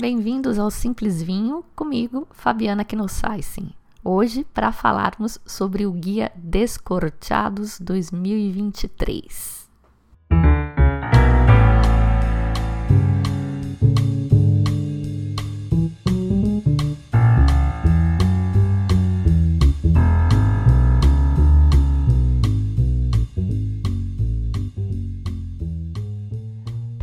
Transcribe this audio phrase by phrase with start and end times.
[0.00, 3.74] Bem-vindos ao Simples Vinho, comigo, Fabiana Knossaisen.
[4.02, 9.68] Hoje, para falarmos sobre o Guia Descorteados 2023.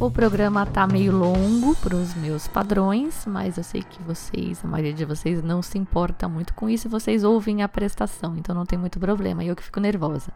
[0.07, 4.67] O programa tá meio longo para os meus padrões, mas eu sei que vocês, a
[4.67, 8.55] maioria de vocês, não se importa muito com isso e vocês ouvem a prestação, então
[8.55, 9.43] não tem muito problema.
[9.43, 10.31] Eu que fico nervosa.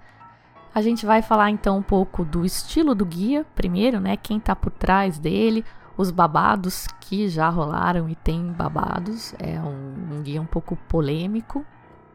[0.75, 4.17] A gente vai falar então um pouco do estilo do guia, primeiro, né?
[4.17, 5.63] Quem tá por trás dele,
[5.95, 9.33] os babados que já rolaram e tem babados.
[9.39, 11.66] É um, um guia um pouco polêmico.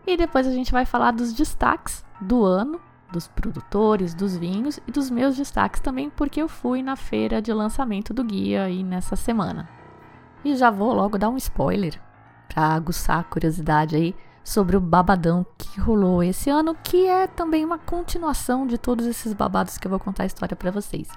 [0.07, 2.79] E depois a gente vai falar dos destaques do ano
[3.12, 7.52] dos produtores, dos vinhos e dos meus destaques também, porque eu fui na feira de
[7.52, 9.68] lançamento do guia aí nessa semana.
[10.45, 12.01] E já vou logo dar um spoiler
[12.48, 14.15] para aguçar a curiosidade aí
[14.46, 19.32] sobre o babadão que rolou esse ano, que é também uma continuação de todos esses
[19.32, 21.09] babados que eu vou contar a história para vocês.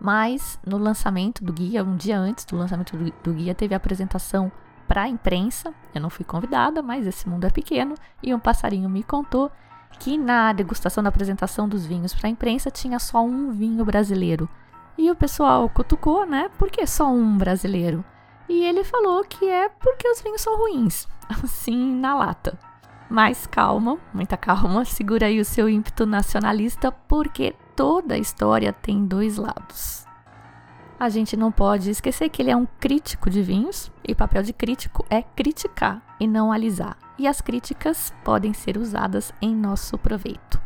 [0.00, 4.50] Mas no lançamento do guia, um dia antes do lançamento do, guia, teve a apresentação
[4.88, 5.72] para a imprensa.
[5.94, 9.48] Eu não fui convidada, mas esse mundo é pequeno e um passarinho me contou
[9.98, 14.48] que na degustação da apresentação dos vinhos para a imprensa tinha só um vinho brasileiro.
[14.96, 16.50] E o pessoal cutucou, né?
[16.58, 18.04] Por que só um brasileiro?
[18.48, 21.08] E ele falou que é porque os vinhos são ruins,
[21.42, 22.58] assim na lata.
[23.08, 29.36] Mas calma, muita calma, segura aí o seu ímpeto nacionalista, porque toda história tem dois
[29.36, 30.06] lados.
[31.02, 34.40] A gente não pode esquecer que ele é um crítico de vinhos, e o papel
[34.44, 39.98] de crítico é criticar e não alisar e as críticas podem ser usadas em nosso
[39.98, 40.60] proveito.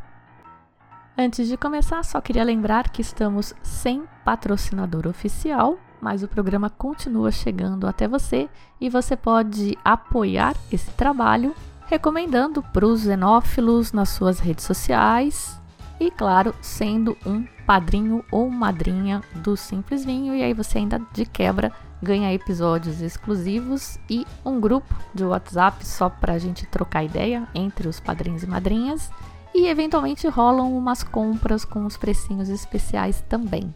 [1.17, 7.33] Antes de começar, só queria lembrar que estamos sem patrocinador oficial, mas o programa continua
[7.33, 8.46] chegando até você
[8.79, 11.55] e você pode apoiar esse trabalho
[11.86, 15.58] recomendando para os xenófilos nas suas redes sociais
[15.98, 21.24] e, claro, sendo um padrinho ou madrinha do Simples Vinho, e aí você ainda de
[21.24, 27.48] quebra ganha episódios exclusivos e um grupo de WhatsApp só para a gente trocar ideia
[27.55, 29.11] entre os padrinhos e madrinhas.
[29.55, 33.74] E eventualmente rolam umas compras com os precinhos especiais também.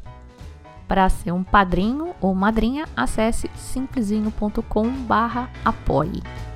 [0.86, 6.49] Para ser um padrinho ou madrinha, acesse simplesinho.com/apoie.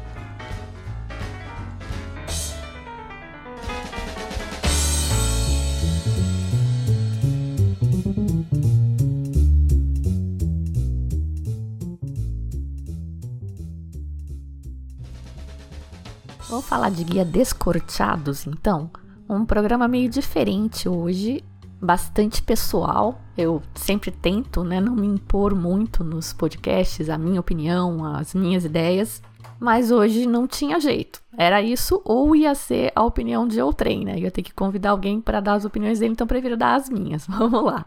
[16.54, 18.88] Vamos falar de guia descorteados, então?
[19.28, 21.42] Um programa meio diferente hoje,
[21.82, 23.20] bastante pessoal.
[23.36, 28.64] Eu sempre tento, né, não me impor muito nos podcasts, a minha opinião, as minhas
[28.64, 29.20] ideias,
[29.58, 31.20] mas hoje não tinha jeito.
[31.36, 34.16] Era isso ou ia ser a opinião de outrem, né?
[34.20, 37.26] Ia ter que convidar alguém para dar as opiniões dele, então prefiro dar as minhas.
[37.26, 37.84] Vamos lá.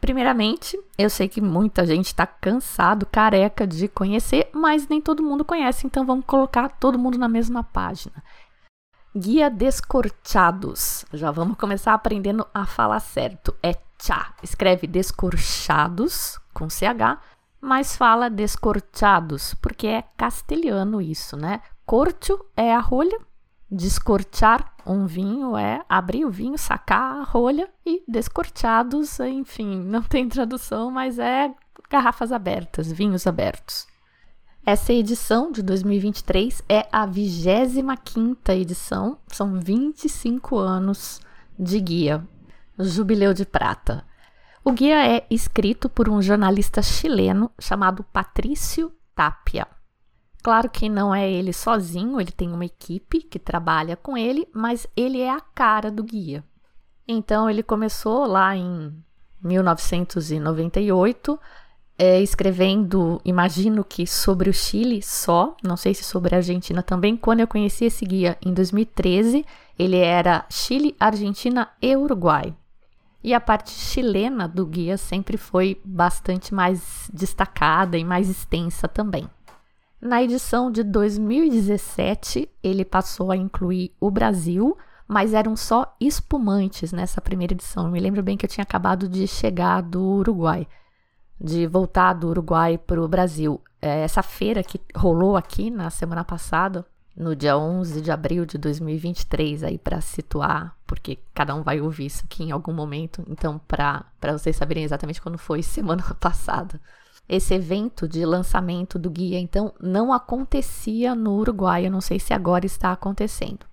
[0.00, 5.44] Primeiramente, eu sei que muita gente está cansado, careca de conhecer, mas nem todo mundo
[5.44, 8.22] conhece, então vamos colocar todo mundo na mesma página.
[9.16, 11.04] Guia Descorchados.
[11.12, 13.54] Já vamos começar aprendendo a falar certo.
[13.60, 14.34] É tchá.
[14.42, 17.18] Escreve descorchados com CH,
[17.60, 21.60] mas fala descorchados, porque é castelhano isso, né?
[21.84, 23.18] Corcho é a rolha
[23.70, 30.28] Descortear um vinho é abrir o vinho, sacar a rolha e descorteados, enfim, não tem
[30.28, 31.52] tradução, mas é
[31.90, 33.86] garrafas abertas, vinhos abertos.
[34.64, 41.20] Essa edição de 2023 é a 25 edição, são 25 anos
[41.58, 42.26] de guia,
[42.78, 44.04] Jubileu de Prata.
[44.62, 49.66] O guia é escrito por um jornalista chileno chamado Patrício Tapia.
[50.42, 54.86] Claro que não é ele sozinho, ele tem uma equipe que trabalha com ele, mas
[54.96, 56.44] ele é a cara do guia.
[57.06, 58.92] Então ele começou lá em
[59.42, 61.38] 1998,
[61.98, 67.16] é, escrevendo, imagino que sobre o Chile só, não sei se sobre a Argentina também.
[67.16, 69.44] Quando eu conheci esse guia em 2013,
[69.76, 72.54] ele era Chile, Argentina e Uruguai.
[73.22, 79.28] E a parte chilena do guia sempre foi bastante mais destacada e mais extensa também.
[80.00, 84.78] Na edição de 2017, ele passou a incluir o Brasil,
[85.08, 87.86] mas eram só espumantes nessa primeira edição.
[87.86, 90.68] Eu me lembro bem que eu tinha acabado de chegar do Uruguai,
[91.40, 93.60] de voltar do Uruguai para o Brasil.
[93.82, 96.86] É, essa feira que rolou aqui na semana passada,
[97.16, 102.06] no dia 11 de abril de 2023, aí para situar, porque cada um vai ouvir
[102.06, 106.80] isso aqui em algum momento, então para vocês saberem exatamente quando foi semana passada.
[107.28, 111.86] Esse evento de lançamento do guia, então, não acontecia no Uruguai.
[111.86, 113.66] Eu não sei se agora está acontecendo.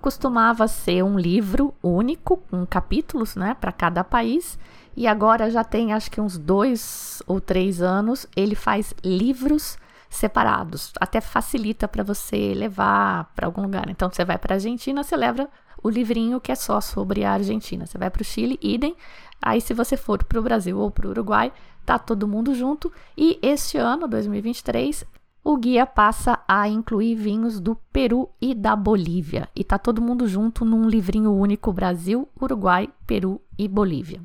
[0.00, 4.58] Costumava ser um livro único, com capítulos, né, para cada país.
[4.96, 9.78] E agora já tem, acho que uns dois ou três anos, ele faz livros
[10.10, 10.92] separados.
[11.00, 13.88] Até facilita para você levar para algum lugar.
[13.88, 15.48] Então, você vai para a Argentina, você leva
[15.82, 17.86] o livrinho que é só sobre a Argentina.
[17.86, 18.96] Você vai para o Chile, idem.
[19.40, 21.52] Aí, se você for para o Brasil ou para o Uruguai,
[21.84, 22.92] tá todo mundo junto.
[23.16, 25.04] E este ano, 2023,
[25.42, 29.48] o guia passa a incluir vinhos do Peru e da Bolívia.
[29.56, 34.20] E tá todo mundo junto num livrinho único Brasil, Uruguai, Peru e Bolívia.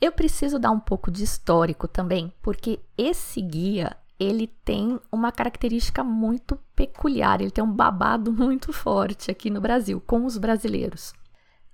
[0.00, 6.04] Eu preciso dar um pouco de histórico também, porque esse guia ele tem uma característica
[6.04, 11.12] muito peculiar, ele tem um babado muito forte aqui no Brasil, com os brasileiros.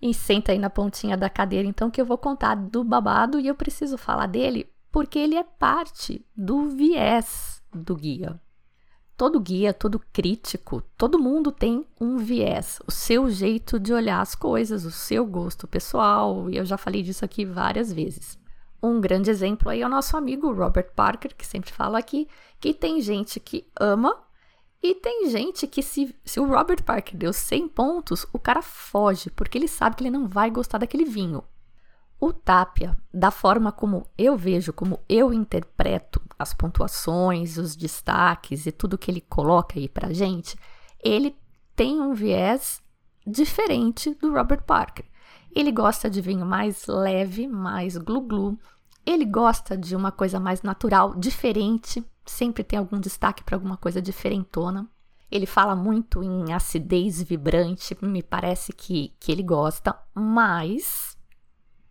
[0.08, 3.48] E senta aí na pontinha da cadeira, então, que eu vou contar do babado e
[3.48, 8.40] eu preciso falar dele porque ele é parte do viés do guia.
[9.16, 14.36] Todo guia, todo crítico, todo mundo tem um viés, o seu jeito de olhar as
[14.36, 18.38] coisas, o seu gosto pessoal, e eu já falei disso aqui várias vezes.
[18.80, 22.28] Um grande exemplo aí é o nosso amigo Robert Parker, que sempre fala aqui,
[22.60, 24.16] que tem gente que ama
[24.90, 29.30] e tem gente que se, se o Robert Parker deu 100 pontos, o cara foge,
[29.30, 31.42] porque ele sabe que ele não vai gostar daquele vinho.
[32.20, 38.70] O Tapia, da forma como eu vejo, como eu interpreto as pontuações, os destaques e
[38.70, 40.56] tudo que ele coloca aí pra gente,
[41.02, 41.36] ele
[41.74, 42.80] tem um viés
[43.26, 45.04] diferente do Robert Parker.
[45.52, 48.56] Ele gosta de vinho mais leve, mais glu-glu.
[49.06, 52.04] Ele gosta de uma coisa mais natural, diferente.
[52.24, 54.90] Sempre tem algum destaque para alguma coisa diferentona.
[55.30, 61.16] Ele fala muito em acidez vibrante, me parece que, que ele gosta, mas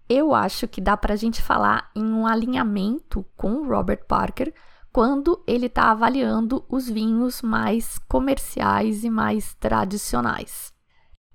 [0.07, 4.53] eu acho que dá para a gente falar em um alinhamento com o Robert Parker
[4.91, 10.73] quando ele está avaliando os vinhos mais comerciais e mais tradicionais.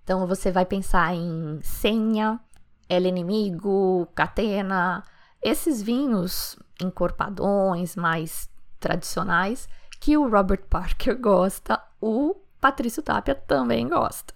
[0.03, 2.41] Então você vai pensar em Senha,
[2.89, 5.05] El Inimigo, Catena,
[5.43, 8.49] esses vinhos encorpadões mais
[8.79, 14.35] tradicionais que o Robert Parker gosta, o Patrício Tapia também gosta.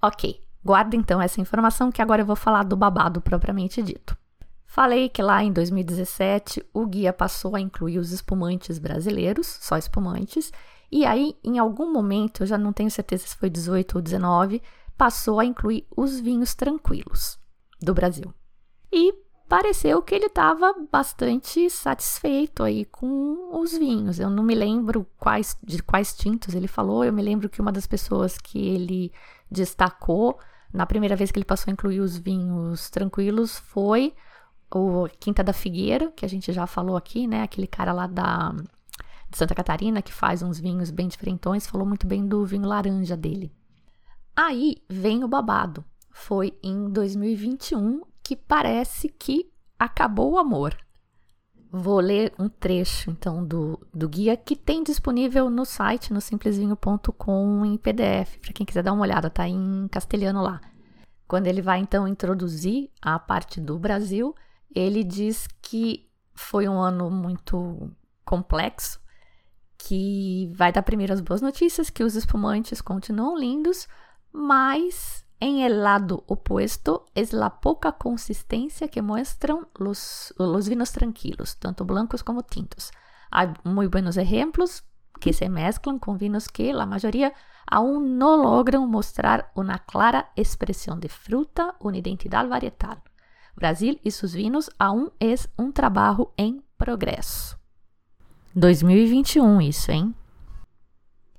[0.00, 4.16] Ok, guarda então essa informação que agora eu vou falar do babado propriamente dito.
[4.66, 10.52] Falei que lá em 2017 o guia passou a incluir os espumantes brasileiros, só espumantes,
[10.90, 14.62] e aí, em algum momento, eu já não tenho certeza se foi 18 ou 19,
[14.96, 17.38] passou a incluir os vinhos tranquilos
[17.80, 18.32] do Brasil.
[18.92, 19.12] E
[19.48, 24.18] pareceu que ele estava bastante satisfeito aí com os vinhos.
[24.18, 27.04] Eu não me lembro quais de quais tintos ele falou.
[27.04, 29.12] Eu me lembro que uma das pessoas que ele
[29.50, 30.38] destacou
[30.72, 34.14] na primeira vez que ele passou a incluir os vinhos tranquilos foi
[34.74, 37.42] o Quinta da Figueira, que a gente já falou aqui, né?
[37.42, 38.52] Aquele cara lá da
[39.30, 43.16] de Santa Catarina, que faz uns vinhos bem diferentões, falou muito bem do vinho laranja
[43.16, 43.52] dele.
[44.36, 45.84] Aí vem o babado.
[46.10, 50.74] Foi em 2021 que parece que acabou o amor.
[51.70, 57.66] Vou ler um trecho, então, do, do guia que tem disponível no site, no simplesvinho.com,
[57.66, 60.60] em PDF, para quem quiser dar uma olhada, tá em castelhano lá.
[61.26, 64.34] Quando ele vai, então, introduzir a parte do Brasil,
[64.74, 67.90] ele diz que foi um ano muito
[68.24, 69.00] complexo,
[69.76, 73.88] que vai dar primeiro as boas notícias, que os espumantes continuam lindos,
[74.32, 81.58] mas em el lado opuesto es la poca consistencia que muestran los, los vinos tranquilos,
[81.58, 82.92] tanto blancos como tintos.
[83.30, 84.84] Hay muy buenos ejemplos
[85.20, 87.34] que se mezclan con vinos que la mayoría
[87.66, 93.02] aún no logran mostrar una clara expresión de fruta, una identidad varietal.
[93.54, 97.58] Brasil y sus vinos aún es un trabajo en progreso.
[98.54, 100.14] 2021 isso, hein?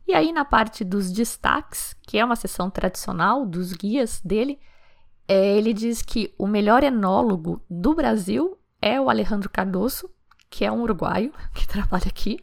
[0.08, 4.60] E aí na parte dos destaques, que é uma seção tradicional dos guias dele,
[5.28, 10.10] é, ele diz que o melhor enólogo do Brasil é o Alejandro Cardoso,
[10.50, 12.40] que é um uruguaio que trabalha aqui,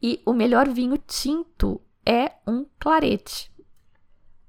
[0.00, 3.50] e o melhor vinho tinto é um clarete.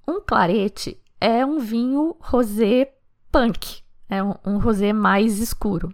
[0.07, 2.93] Um clarete é um vinho rosé
[3.31, 5.93] punk, é um, um rosé mais escuro.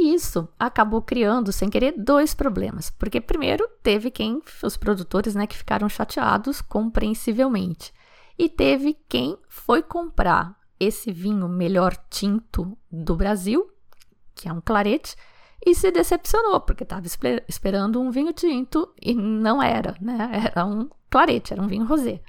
[0.00, 2.88] E isso acabou criando, sem querer, dois problemas.
[2.88, 7.92] Porque, primeiro, teve quem, os produtores, né, que ficaram chateados, compreensivelmente.
[8.38, 13.68] E teve quem foi comprar esse vinho melhor tinto do Brasil,
[14.36, 15.16] que é um clarete,
[15.66, 17.04] e se decepcionou, porque estava
[17.48, 20.52] esperando um vinho tinto e não era, né?
[20.54, 22.22] Era um clarete, era um vinho rosé.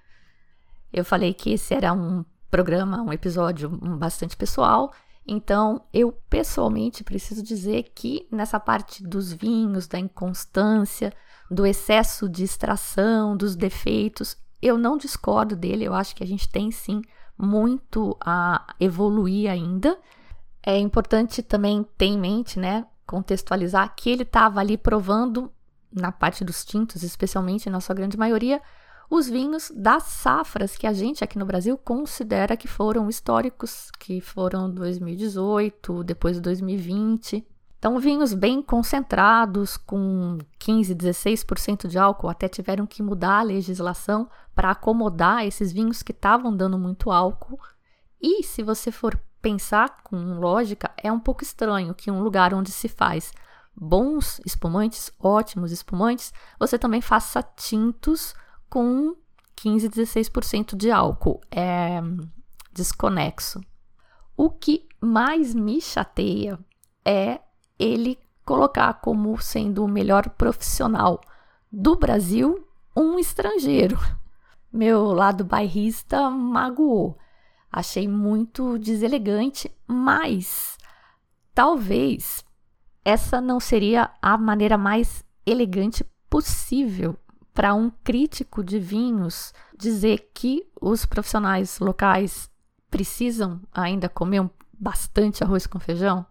[0.92, 4.92] Eu falei que esse era um programa, um episódio bastante pessoal
[5.32, 11.14] Então, eu pessoalmente preciso dizer que nessa parte dos vinhos, da inconstância,
[11.52, 16.50] do excesso de extração, dos defeitos, eu não discordo dele, eu acho que a gente
[16.50, 17.04] tem sim
[17.38, 20.00] muito a evoluir ainda.
[20.64, 25.52] É importante também ter em mente, né, contextualizar que ele estava ali provando
[25.94, 28.60] na parte dos tintos, especialmente na sua grande maioria,
[29.10, 34.22] os vinhos das safras que a gente aqui no Brasil considera que foram históricos, que
[34.22, 37.46] foram 2018, depois de 2020.
[37.80, 44.30] Então, vinhos bem concentrados, com 15, 16% de álcool, até tiveram que mudar a legislação
[44.54, 47.60] para acomodar esses vinhos que estavam dando muito álcool.
[48.22, 52.72] E se você for pensar com lógica, é um pouco estranho que um lugar onde
[52.72, 53.32] se faz
[53.74, 58.36] bons espumantes, ótimos espumantes, você também faça tintos
[58.70, 59.16] com
[59.56, 61.42] 15, 16% de álcool.
[61.52, 62.02] É
[62.72, 63.62] desconexo.
[64.36, 66.58] O que mais me chateia
[67.04, 67.42] é
[67.78, 71.20] ele colocar como sendo o melhor profissional
[71.72, 73.98] do Brasil um estrangeiro.
[74.72, 77.18] Meu lado bairrista magoou.
[77.72, 80.78] Achei muito deselegante, mas
[81.54, 82.44] talvez
[83.06, 87.18] essa não seria a maneira mais elegante possível
[87.54, 92.50] para um crítico de vinhos dizer que os profissionais locais
[92.90, 96.26] precisam ainda comer bastante arroz com feijão?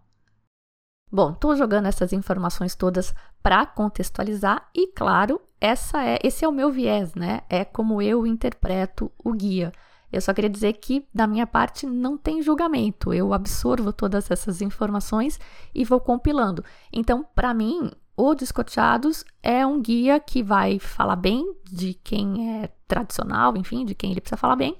[1.10, 6.52] Bom, estou jogando essas informações todas para contextualizar e, claro, essa é, esse é o
[6.52, 7.40] meu viés, né?
[7.48, 9.72] É como eu interpreto o guia.
[10.12, 13.12] Eu só queria dizer que, da minha parte, não tem julgamento.
[13.12, 15.38] Eu absorvo todas essas informações
[15.74, 16.64] e vou compilando.
[16.92, 22.68] Então, para mim, o Descorteados é um guia que vai falar bem de quem é
[22.88, 24.76] tradicional, enfim, de quem ele precisa falar bem,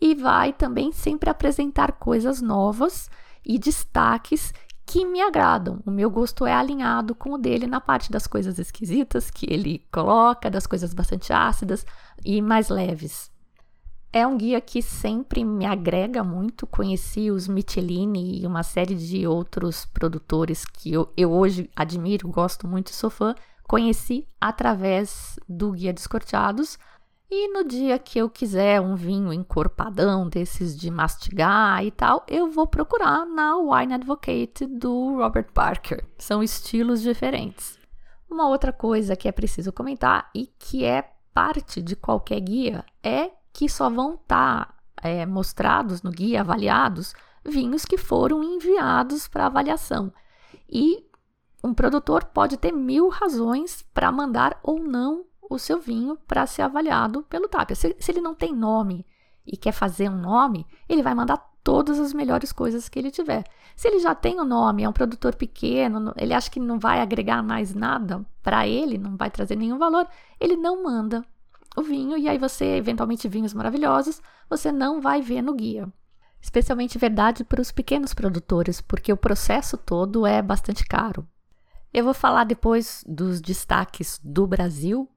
[0.00, 3.10] e vai também sempre apresentar coisas novas
[3.44, 4.54] e destaques
[4.86, 5.82] que me agradam.
[5.84, 9.86] O meu gosto é alinhado com o dele na parte das coisas esquisitas que ele
[9.92, 11.84] coloca, das coisas bastante ácidas
[12.24, 13.31] e mais leves.
[14.14, 16.66] É um guia que sempre me agrega muito.
[16.66, 22.68] Conheci os Michelini e uma série de outros produtores que eu, eu hoje admiro, gosto
[22.68, 23.34] muito e sou fã.
[23.62, 26.78] Conheci através do Guia Descorteados.
[27.30, 32.50] E no dia que eu quiser um vinho encorpadão, desses de mastigar e tal, eu
[32.50, 36.04] vou procurar na Wine Advocate do Robert Parker.
[36.18, 37.78] São estilos diferentes.
[38.28, 43.30] Uma outra coisa que é preciso comentar e que é parte de qualquer guia é
[43.52, 49.46] que só vão estar tá, é, mostrados no guia, avaliados, vinhos que foram enviados para
[49.46, 50.12] avaliação.
[50.68, 51.04] E
[51.62, 56.62] um produtor pode ter mil razões para mandar ou não o seu vinho para ser
[56.62, 57.72] avaliado pelo TAP.
[57.74, 59.06] Se, se, ele não tem nome
[59.46, 63.44] e quer fazer um nome, ele vai mandar todas as melhores coisas que ele tiver.
[63.76, 66.78] Se ele já tem o um nome, é um produtor pequeno, ele acha que não
[66.78, 70.06] vai agregar mais nada para ele, não vai trazer nenhum valor,
[70.40, 71.24] ele não manda
[71.76, 75.90] o vinho e aí você, eventualmente, vinhos maravilhosos, você não vai ver no guia.
[76.40, 81.26] Especialmente verdade para os pequenos produtores, porque o processo todo é bastante caro.
[81.92, 85.08] Eu vou falar depois dos destaques do Brasil,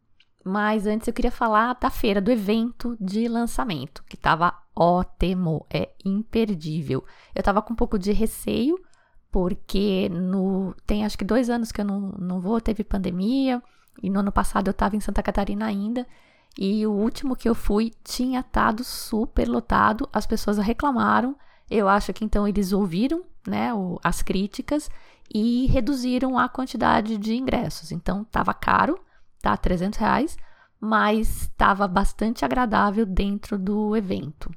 [0.43, 5.89] mas antes eu queria falar da feira, do evento de lançamento, que estava ótimo, é
[6.05, 7.03] imperdível.
[7.33, 8.77] Eu estava com um pouco de receio,
[9.31, 13.63] porque no, tem acho que dois anos que eu não, não vou, teve pandemia,
[14.03, 16.05] e no ano passado eu estava em Santa Catarina ainda,
[16.57, 21.35] e o último que eu fui tinha estado super lotado, as pessoas reclamaram.
[21.69, 24.89] Eu acho que então eles ouviram né, o, as críticas
[25.33, 27.91] e reduziram a quantidade de ingressos.
[27.91, 28.97] Então estava caro,
[29.41, 29.57] tá?
[29.57, 30.37] 300 reais,
[30.79, 34.49] mas estava bastante agradável dentro do evento.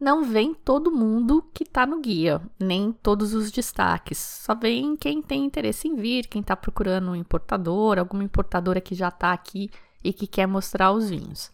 [0.00, 4.18] Não vem todo mundo que está no guia, nem todos os destaques.
[4.18, 8.94] Só vem quem tem interesse em vir, quem está procurando um importador, alguma importadora que
[8.94, 9.70] já está aqui
[10.08, 11.52] e que quer mostrar os vinhos.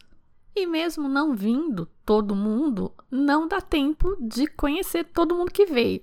[0.54, 6.02] E mesmo não vindo todo mundo, não dá tempo de conhecer todo mundo que veio.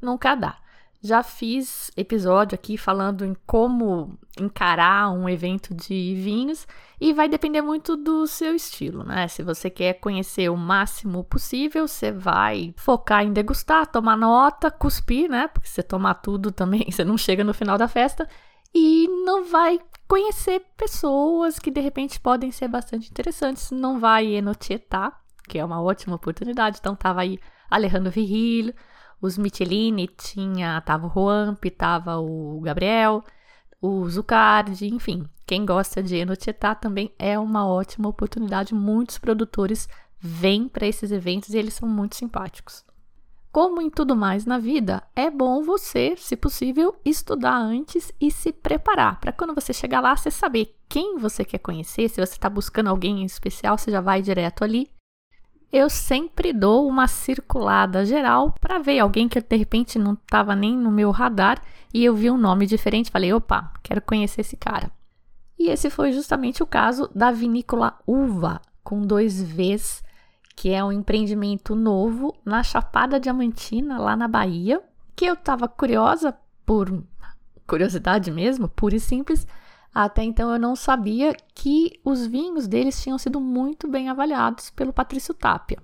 [0.00, 0.56] Nunca dá.
[1.02, 6.66] Já fiz episódio aqui falando em como encarar um evento de vinhos
[6.98, 9.28] e vai depender muito do seu estilo, né?
[9.28, 15.28] Se você quer conhecer o máximo possível, você vai focar em degustar, tomar nota, cuspir,
[15.28, 15.46] né?
[15.48, 18.26] Porque você tomar tudo também, você não chega no final da festa
[18.74, 23.70] e não vai conhecer pessoas que de repente podem ser bastante interessantes.
[23.70, 26.78] Não vai enotietar, que é uma ótima oportunidade.
[26.80, 27.38] Então tava aí
[27.70, 28.74] Alejandro Virrilho,
[29.20, 33.22] os Michelini, tinha, tava o Juamp, tava o Gabriel,
[33.80, 35.24] o Zucardi, enfim.
[35.46, 38.74] Quem gosta de enotietar também é uma ótima oportunidade.
[38.74, 39.88] Muitos produtores
[40.18, 42.84] vêm para esses eventos e eles são muito simpáticos.
[43.52, 48.50] Como em tudo mais na vida, é bom você, se possível, estudar antes e se
[48.50, 52.08] preparar para quando você chegar lá, você saber quem você quer conhecer.
[52.08, 54.90] Se você está buscando alguém em especial, você já vai direto ali.
[55.70, 60.74] Eu sempre dou uma circulada geral para ver alguém que de repente não estava nem
[60.74, 63.10] no meu radar e eu vi um nome diferente.
[63.10, 64.90] Falei, opa, quero conhecer esse cara.
[65.58, 70.02] E esse foi justamente o caso da vinícola Uva, com dois Vs
[70.54, 74.82] que é um empreendimento novo na Chapada Diamantina, lá na Bahia,
[75.16, 77.02] que eu estava curiosa por
[77.66, 79.46] curiosidade mesmo, pura e simples.
[79.94, 84.92] Até então eu não sabia que os vinhos deles tinham sido muito bem avaliados pelo
[84.92, 85.78] Patrício Tapia.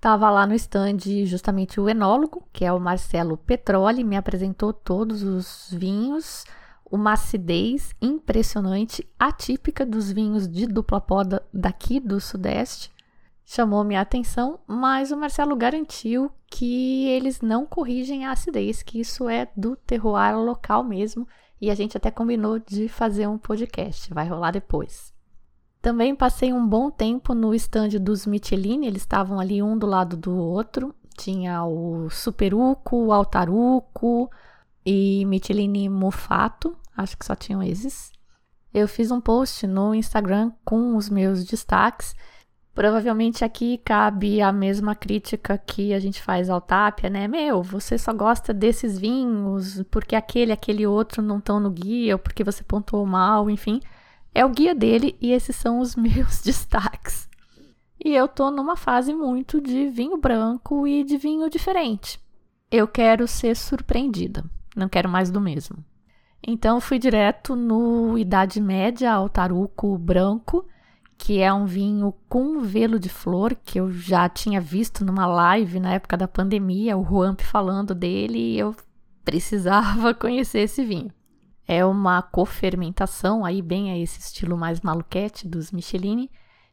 [0.00, 5.22] Tava lá no stand justamente o enólogo, que é o Marcelo Petroli, me apresentou todos
[5.22, 6.44] os vinhos,
[6.90, 12.90] uma acidez impressionante, atípica dos vinhos de dupla poda daqui do Sudeste
[13.52, 19.28] chamou minha atenção, mas o Marcelo garantiu que eles não corrigem a acidez, que isso
[19.28, 21.26] é do terroir local mesmo,
[21.60, 25.12] e a gente até combinou de fazer um podcast, vai rolar depois.
[25.82, 30.16] Também passei um bom tempo no estande dos Michelin, eles estavam ali um do lado
[30.16, 30.94] do outro.
[31.18, 34.30] Tinha o Superuco, o Altaruco
[34.86, 38.12] e Michelin Mufato, acho que só tinham esses.
[38.72, 42.14] Eu fiz um post no Instagram com os meus destaques
[42.74, 47.26] Provavelmente aqui cabe a mesma crítica que a gente faz ao Tapia, né?
[47.26, 52.18] Meu, você só gosta desses vinhos porque aquele aquele outro não estão no guia, ou
[52.18, 53.80] porque você pontuou mal, enfim.
[54.32, 57.28] É o guia dele e esses são os meus destaques.
[58.02, 62.20] E eu tô numa fase muito de vinho branco e de vinho diferente.
[62.70, 64.44] Eu quero ser surpreendida,
[64.76, 65.84] não quero mais do mesmo.
[66.42, 70.64] Então fui direto no Idade Média Altaruco branco
[71.20, 75.78] que é um vinho com velo de flor, que eu já tinha visto numa live
[75.78, 78.74] na época da pandemia, o Juamp falando dele, e eu
[79.22, 81.12] precisava conhecer esse vinho.
[81.68, 86.26] É uma cofermentação, aí bem a esse estilo mais maluquete dos Michelin,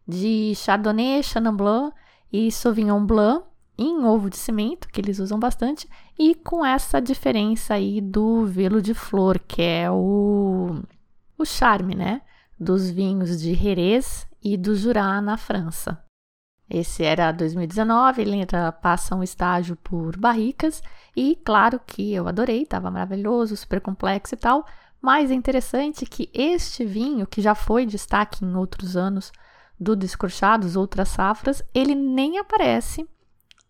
[0.08, 1.94] de Chardonnay, Chenin Blanc
[2.32, 3.44] e Sauvignon Blanc,
[3.78, 8.82] em ovo de cimento, que eles usam bastante, e com essa diferença aí do velo
[8.82, 10.82] de flor, que é o,
[11.38, 12.22] o charme, né?
[12.58, 16.02] Dos vinhos de Jerez e do Jurá na França.
[16.70, 20.82] Esse era 2019, ele ainda passa um estágio por barricas
[21.16, 24.66] e claro que eu adorei, estava maravilhoso, super complexo e tal,
[25.02, 29.32] mas é interessante que este vinho, que já foi destaque em outros anos
[29.80, 33.08] do Descorchados, outras safras, ele nem aparece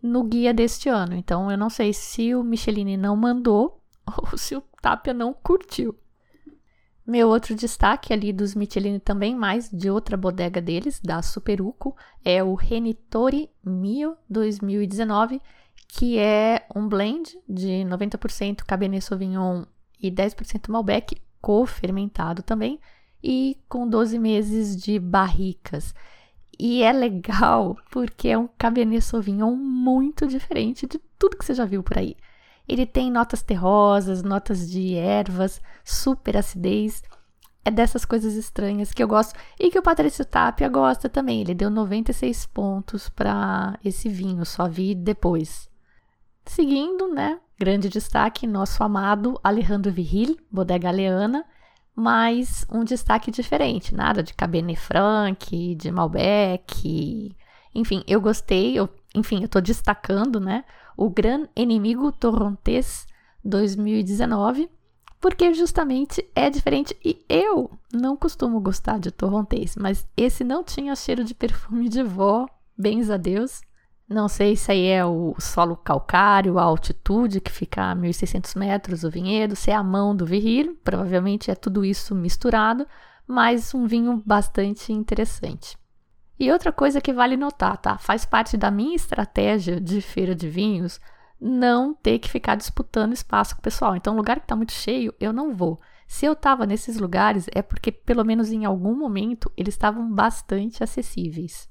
[0.02, 1.16] no guia deste ano.
[1.16, 3.82] Então eu não sei se o Michelin não mandou
[4.32, 5.96] ou se o Tapia não curtiu.
[7.08, 12.44] Meu outro destaque ali dos Michelin também, mais de outra bodega deles, da Superuco, é
[12.44, 15.42] o Renitori Mio 2019,
[15.88, 19.64] que é um blend de 90% Cabernet Sauvignon
[19.98, 22.78] e 10% Malbec, co-fermentado também,
[23.24, 25.96] e com 12 meses de barricas.
[26.60, 31.64] E é legal porque é um Cabernet Sauvignon muito diferente de tudo que você já
[31.64, 32.18] viu por aí.
[32.68, 37.02] Ele tem notas terrosas, notas de ervas, super acidez.
[37.64, 41.42] É dessas coisas estranhas que eu gosto e que o Patrício Tapia gosta também.
[41.42, 45.70] Ele deu 96 pontos para esse vinho, só vi depois.
[46.46, 47.40] Seguindo, né?
[47.60, 51.44] Grande destaque, nosso amado Alejandro Viril, Bodega Leana,
[51.96, 57.36] mas um destaque diferente, nada de Cabernet Franc, de Malbec,
[57.74, 60.64] enfim, eu gostei, eu, enfim, eu tô destacando, né,
[60.98, 63.06] o Gran Inimigo Torrontés
[63.46, 64.68] 2019,
[65.22, 70.96] porque justamente é diferente e eu não costumo gostar de torrontés, mas esse não tinha
[70.96, 73.62] cheiro de perfume de vó, bens a Deus.
[74.10, 79.04] Não sei se aí é o solo calcário, a altitude que fica a 1.600 metros
[79.04, 82.88] o vinhedo, se é a mão do viril, provavelmente é tudo isso misturado,
[83.28, 85.78] mas um vinho bastante interessante.
[86.40, 87.98] E outra coisa que vale notar, tá?
[87.98, 91.00] Faz parte da minha estratégia de feira de vinhos
[91.40, 93.96] não ter que ficar disputando espaço com o pessoal.
[93.96, 95.80] Então, lugar que está muito cheio, eu não vou.
[96.08, 100.84] Se eu estava nesses lugares, é porque, pelo menos em algum momento, eles estavam bastante
[100.84, 101.70] acessíveis.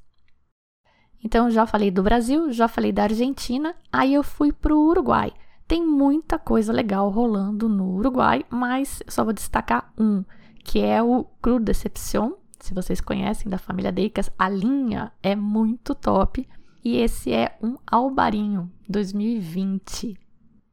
[1.24, 5.32] Então, já falei do Brasil, já falei da Argentina, aí eu fui para o Uruguai.
[5.66, 10.22] Tem muita coisa legal rolando no Uruguai, mas só vou destacar um,
[10.62, 15.94] que é o Cru Deception, se vocês conhecem da família Deicas, a linha é muito
[15.94, 16.48] top.
[16.84, 20.18] E esse é um Albarinho 2020.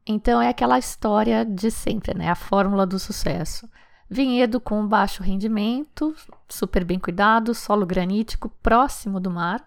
[0.06, 2.28] Então é aquela história de sempre, né?
[2.28, 3.68] A fórmula do sucesso.
[4.08, 6.14] Vinhedo com baixo rendimento,
[6.48, 9.66] super bem cuidado, solo granítico próximo do mar.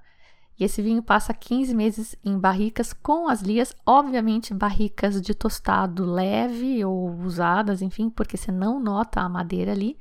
[0.59, 6.05] E esse vinho passa 15 meses em barricas com as lias, obviamente barricas de tostado
[6.05, 9.97] leve ou usadas, enfim, porque você não nota a madeira ali.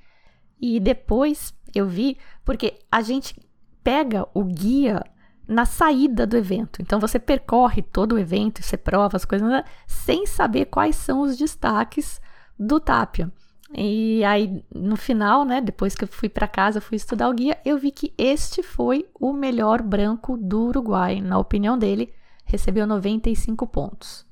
[0.61, 3.35] E depois eu vi, porque a gente
[3.83, 5.03] pega o guia
[5.47, 6.83] na saída do evento.
[6.83, 9.49] Então você percorre todo o evento, você prova as coisas,
[9.87, 12.21] sem saber quais são os destaques
[12.59, 13.31] do Tapia.
[13.75, 17.59] E aí, no final, né, depois que eu fui para casa, fui estudar o guia,
[17.65, 22.13] eu vi que este foi o melhor branco do Uruguai, na opinião dele,
[22.45, 24.25] recebeu 95 pontos.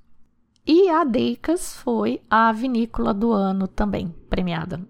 [0.66, 4.80] E a Deicas foi a vinícola do ano também, premiada.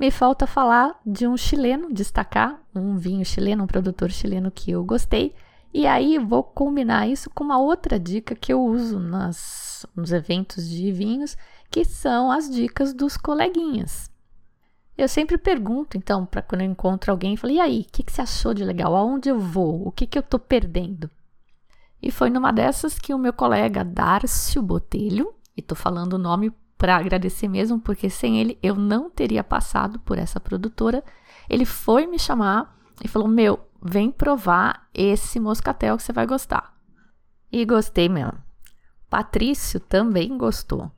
[0.00, 4.82] Me falta falar de um chileno, destacar um vinho chileno, um produtor chileno que eu
[4.82, 5.34] gostei.
[5.74, 10.66] E aí vou combinar isso com uma outra dica que eu uso nas, nos eventos
[10.66, 11.36] de vinhos,
[11.70, 14.10] que são as dicas dos coleguinhas.
[14.96, 18.10] Eu sempre pergunto, então, para quando eu encontro alguém, falei, e aí, o que, que
[18.10, 18.96] você achou de legal?
[18.96, 19.86] Aonde eu vou?
[19.86, 21.10] O que, que eu estou perdendo?
[22.02, 26.50] E foi numa dessas que o meu colega Darcio Botelho, e estou falando o nome
[26.80, 31.04] para agradecer mesmo, porque sem ele eu não teria passado por essa produtora,
[31.46, 36.74] ele foi me chamar e falou: Meu, vem provar esse moscatel que você vai gostar.
[37.52, 38.42] E gostei mesmo.
[39.10, 40.90] Patrício também gostou.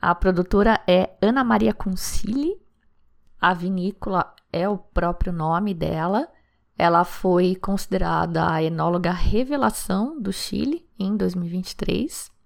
[0.00, 2.56] A produtora é Ana Maria Concili.
[3.38, 6.26] A vinícola é o próprio nome dela.
[6.78, 12.37] Ela foi considerada a enóloga revelação do Chile em 2023.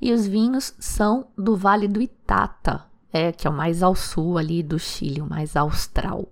[0.00, 4.36] E os vinhos são do Vale do Itata, é, que é o mais ao sul
[4.36, 6.28] ali do Chile, o mais austral.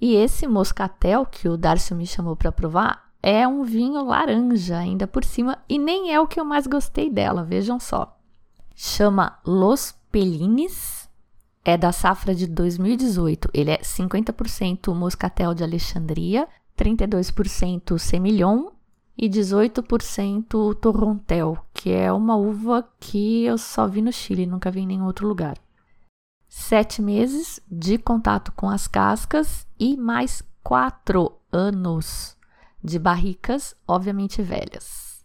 [0.00, 5.06] E esse moscatel que o Darcio me chamou para provar é um vinho laranja ainda
[5.06, 8.14] por cima e nem é o que eu mais gostei dela, vejam só
[8.74, 11.08] chama Los Pelines,
[11.64, 13.48] é da safra de 2018.
[13.54, 18.70] Ele é 50% moscatel de Alexandria, 32% semillon
[19.16, 24.80] e 18% torrontel, que é uma uva que eu só vi no Chile, nunca vi
[24.80, 25.56] em nenhum outro lugar.
[26.48, 32.36] Sete meses de contato com as cascas e mais quatro anos
[32.82, 35.24] de barricas, obviamente velhas.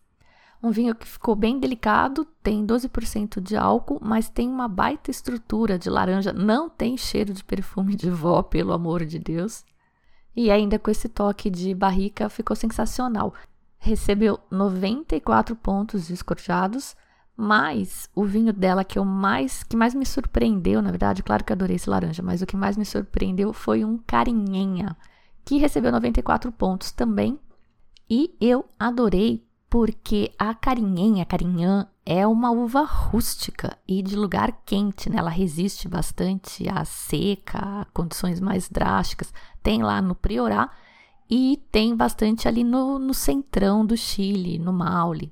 [0.61, 5.79] Um vinho que ficou bem delicado, tem 12% de álcool, mas tem uma baita estrutura
[5.79, 9.63] de laranja, não tem cheiro de perfume de vó, pelo amor de Deus.
[10.35, 13.33] E ainda com esse toque de barrica ficou sensacional.
[13.79, 16.95] Recebeu 94 pontos escorchados,
[17.35, 21.53] mas o vinho dela que eu mais que mais me surpreendeu, na verdade, claro que
[21.53, 24.95] adorei esse laranja, mas o que mais me surpreendeu foi um carinhenha,
[25.45, 27.39] que recebeu 94 pontos também.
[28.09, 35.09] E eu adorei porque a carinhenha, carinhã, é uma uva rústica e de lugar quente,
[35.09, 35.19] né?
[35.19, 39.31] Ela resiste bastante à seca, a condições mais drásticas.
[39.61, 40.71] Tem lá no Priorá
[41.29, 45.31] e tem bastante ali no, no centrão do Chile, no Maule.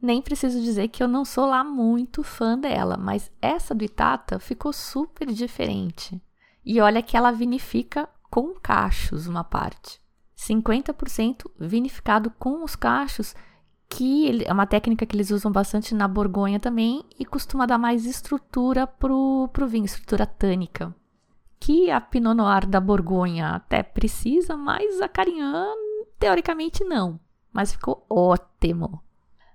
[0.00, 4.38] Nem preciso dizer que eu não sou lá muito fã dela, mas essa do Itata
[4.38, 6.20] ficou super diferente.
[6.64, 10.00] E olha que ela vinifica com cachos uma parte.
[10.36, 13.34] 50% vinificado com os cachos
[13.88, 18.06] que é uma técnica que eles usam bastante na Borgonha também e costuma dar mais
[18.06, 20.94] estrutura pro, pro vinho, estrutura tânica.
[21.64, 25.72] Que a Pinot Noir da Borgonha até precisa, mas a Carignan
[26.18, 27.18] teoricamente não.
[27.50, 29.02] Mas ficou ótimo.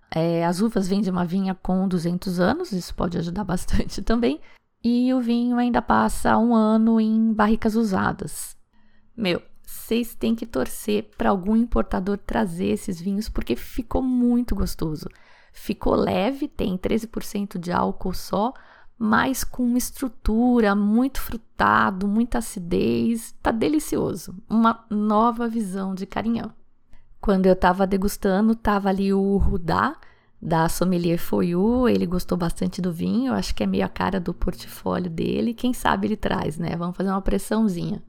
[0.09, 4.41] É, as uvas vêm de uma vinha com 200 anos, isso pode ajudar bastante também.
[4.83, 8.57] E o vinho ainda passa um ano em barricas usadas.
[9.15, 15.07] Meu, vocês têm que torcer para algum importador trazer esses vinhos porque ficou muito gostoso.
[15.53, 18.51] Ficou leve, tem 13% de álcool só,
[18.99, 24.35] mas com estrutura muito frutado, muita acidez, tá delicioso.
[24.49, 26.51] Uma nova visão de Carinhão.
[27.21, 29.95] Quando eu estava degustando, tava ali o Rudá
[30.41, 34.33] da Sommelier Foyu, ele gostou bastante do vinho, acho que é meio a cara do
[34.33, 36.75] portfólio dele, quem sabe ele traz, né?
[36.75, 38.03] Vamos fazer uma pressãozinha.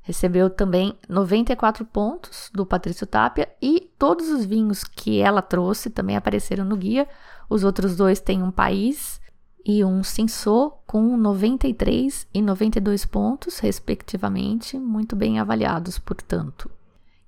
[0.00, 6.16] Recebeu também 94 pontos do Patrício Tapia e todos os vinhos que ela trouxe também
[6.16, 7.08] apareceram no guia.
[7.48, 9.18] Os outros dois têm um país
[9.64, 16.70] e um Sinsô com 93 e 92 pontos, respectivamente, muito bem avaliados, portanto.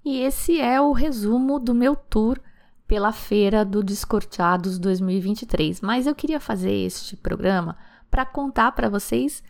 [0.05, 2.39] E esse é o resumo do meu tour
[2.87, 5.81] pela Feira do Descorteados 2023.
[5.81, 7.77] Mas eu queria fazer este programa
[8.11, 9.43] para contar para vocês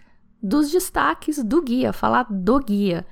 [0.42, 3.06] dos destaques do guia, falar do guia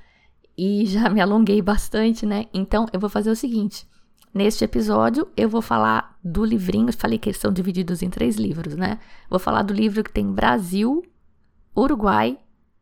[0.57, 2.45] e já me alonguei bastante, né?
[2.53, 3.87] Então eu vou fazer o seguinte:
[4.35, 8.75] neste episódio eu vou falar do livrinho, falei que eles são divididos em três livros,
[8.75, 8.99] né?
[9.29, 11.01] Vou falar do livro que tem Brasil,
[11.75, 12.37] Uruguai,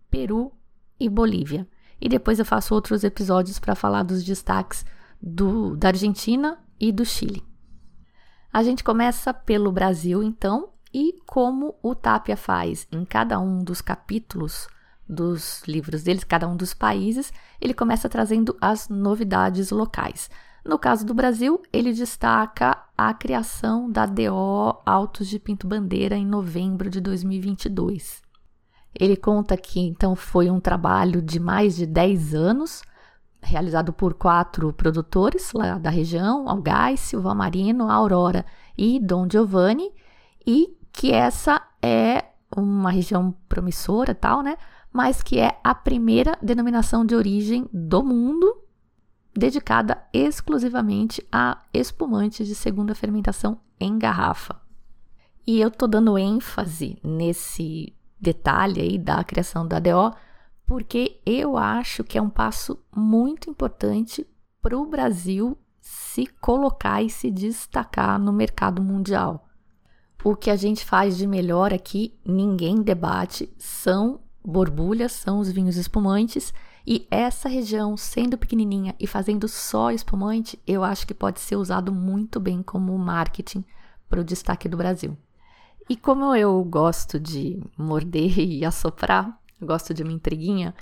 [0.09, 0.51] Peru
[0.99, 1.67] e Bolívia.
[2.01, 4.83] E depois eu faço outros episódios para falar dos destaques
[5.21, 7.45] do, da Argentina e do Chile.
[8.51, 13.79] A gente começa pelo Brasil, então, e como o Tapia faz em cada um dos
[13.79, 14.67] capítulos
[15.07, 20.29] dos livros deles, cada um dos países, ele começa trazendo as novidades locais.
[20.65, 26.25] No caso do Brasil, ele destaca a criação da DO Autos de Pinto Bandeira em
[26.25, 28.21] novembro de 2022.
[28.97, 32.81] Ele conta que então foi um trabalho de mais de 10 anos,
[33.41, 38.45] realizado por quatro produtores lá da região, Algás, Silva Marino, Aurora
[38.77, 39.91] e Dom Giovanni,
[40.47, 42.23] e que essa é
[42.55, 44.55] uma região promissora, tal, né?
[44.93, 48.62] Mas que é a primeira denominação de origem do mundo
[49.35, 54.61] dedicada exclusivamente a espumantes de segunda fermentação em garrafa.
[55.45, 60.15] E eu tô dando ênfase nesse detalhe aí da criação da ADO,
[60.65, 64.25] porque eu acho que é um passo muito importante
[64.61, 69.49] para o Brasil se colocar e se destacar no mercado mundial.
[70.23, 75.75] O que a gente faz de melhor aqui, ninguém debate, são borbulhas, são os vinhos
[75.75, 76.53] espumantes
[76.85, 81.93] e essa região, sendo pequenininha e fazendo só espumante, eu acho que pode ser usado
[81.93, 83.63] muito bem como marketing
[84.09, 85.17] para o destaque do Brasil.
[85.89, 90.75] E como eu gosto de morder e assoprar, gosto de uma intriguinha,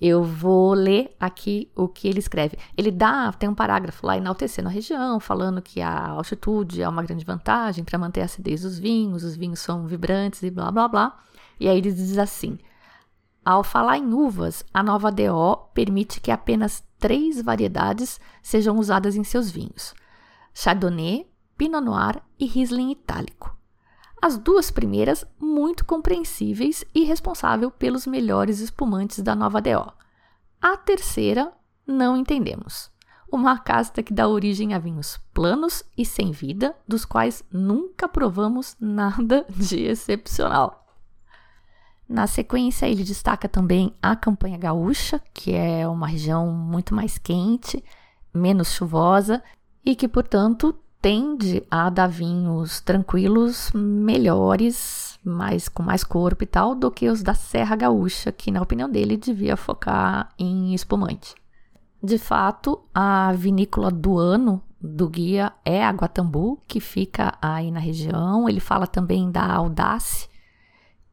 [0.00, 2.56] eu vou ler aqui o que ele escreve.
[2.76, 7.02] Ele dá, tem um parágrafo lá enaltecendo a região, falando que a altitude é uma
[7.02, 10.86] grande vantagem para manter a acidez dos vinhos, os vinhos são vibrantes e blá blá
[10.86, 11.18] blá.
[11.58, 12.58] E aí ele diz assim:
[13.48, 19.24] ao falar em uvas, a nova DO permite que apenas três variedades sejam usadas em
[19.24, 19.94] seus vinhos:
[20.52, 23.56] Chardonnay, Pinot Noir e Riesling Itálico.
[24.20, 29.94] As duas primeiras, muito compreensíveis e responsável pelos melhores espumantes da nova DO.
[30.60, 31.50] A terceira,
[31.86, 32.90] não entendemos.
[33.32, 38.76] Uma casta que dá origem a vinhos planos e sem vida, dos quais nunca provamos
[38.78, 40.87] nada de excepcional.
[42.08, 47.84] Na sequência, ele destaca também a campanha gaúcha, que é uma região muito mais quente,
[48.32, 49.42] menos chuvosa
[49.84, 56.74] e que, portanto, tende a dar vinhos tranquilos, melhores, mais com mais corpo e tal,
[56.74, 61.34] do que os da Serra Gaúcha, que, na opinião dele, devia focar em espumante.
[62.02, 67.80] De fato, a vinícola do ano do guia é a Guatambu, que fica aí na
[67.80, 68.48] região.
[68.48, 70.28] Ele fala também da Audace,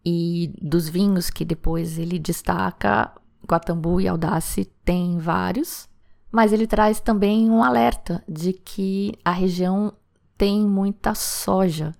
[0.05, 3.11] e dos vinhos que depois ele destaca,
[3.49, 5.89] Guatambu e Audace tem vários,
[6.31, 9.93] mas ele traz também um alerta de que a região
[10.37, 11.91] tem muita soja.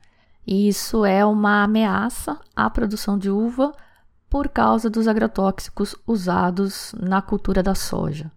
[0.45, 3.71] E isso é uma ameaça à produção de uva
[4.29, 8.31] por causa dos agrotóxicos usados na cultura da soja.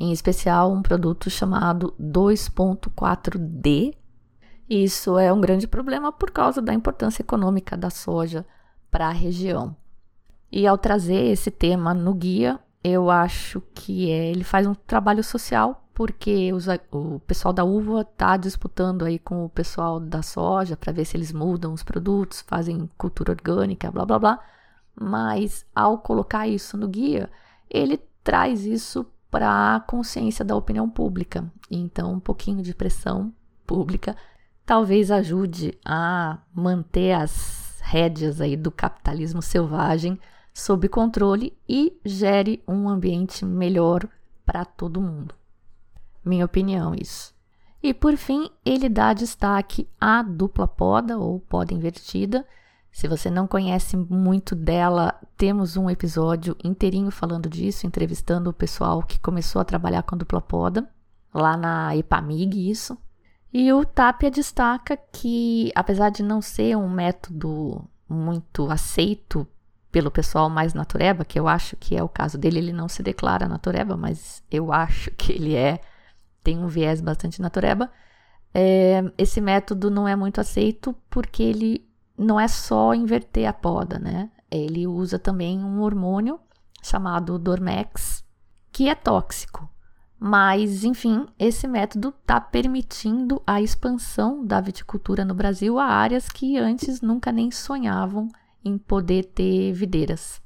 [0.00, 3.94] Em especial um produto chamado 2.4D.
[4.68, 8.44] Isso é um grande problema por causa da importância econômica da soja
[8.94, 9.74] para a região.
[10.52, 15.24] E ao trazer esse tema no guia, eu acho que é, ele faz um trabalho
[15.24, 20.76] social, porque os, o pessoal da uva está disputando aí com o pessoal da soja
[20.76, 24.40] para ver se eles mudam os produtos, fazem cultura orgânica, blá blá blá.
[24.94, 27.28] Mas ao colocar isso no guia,
[27.68, 31.52] ele traz isso para a consciência da opinião pública.
[31.68, 33.34] Então, um pouquinho de pressão
[33.66, 34.16] pública
[34.64, 40.18] talvez ajude a manter as rédeas aí do capitalismo selvagem
[40.54, 44.08] sob controle e gere um ambiente melhor
[44.46, 45.34] para todo mundo.
[46.24, 47.34] Minha opinião, isso.
[47.82, 52.46] E por fim, ele dá destaque à dupla poda ou poda invertida.
[52.90, 59.02] Se você não conhece muito dela, temos um episódio inteirinho falando disso, entrevistando o pessoal
[59.02, 60.88] que começou a trabalhar com dupla poda,
[61.32, 62.96] lá na EPAMIG, isso.
[63.56, 69.46] E o Tapia destaca que, apesar de não ser um método muito aceito
[69.92, 73.00] pelo pessoal mais natureba, que eu acho que é o caso dele, ele não se
[73.00, 75.80] declara natureba, mas eu acho que ele é,
[76.42, 77.92] tem um viés bastante natureba.
[78.52, 81.88] É, esse método não é muito aceito porque ele
[82.18, 84.32] não é só inverter a poda, né?
[84.50, 86.40] Ele usa também um hormônio
[86.82, 88.24] chamado Dormex,
[88.72, 89.70] que é tóxico.
[90.18, 96.56] Mas, enfim, esse método está permitindo a expansão da viticultura no Brasil a áreas que
[96.56, 98.28] antes nunca nem sonhavam
[98.64, 100.42] em poder ter videiras.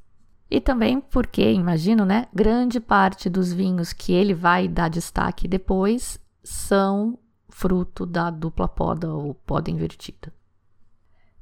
[0.51, 6.19] E também porque, imagino, né, grande parte dos vinhos que ele vai dar destaque depois
[6.43, 10.33] são fruto da dupla poda ou poda invertida.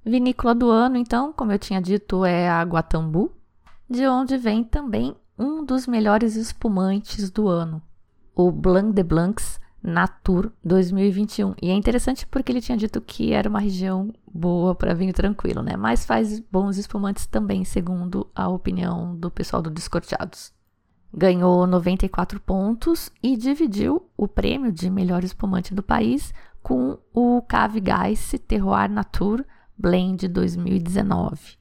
[0.05, 3.33] Vinícola do ano, então, como eu tinha dito, é a Guatambu,
[3.89, 7.83] de onde vem também um dos melhores espumantes do ano,
[8.37, 11.55] o Blanc de Blancs Natur 2021.
[11.63, 15.63] E é interessante porque ele tinha dito que era uma região boa para vinho tranquilo,
[15.63, 15.75] né?
[15.75, 20.53] Mas faz bons espumantes também, segundo a opinião do pessoal do Descorteados.
[21.15, 27.81] Ganhou 94 pontos e dividiu o prêmio de melhor espumante do país com o Cave
[27.81, 29.47] Geiss Terroir Natur
[29.79, 31.57] Blend 2019.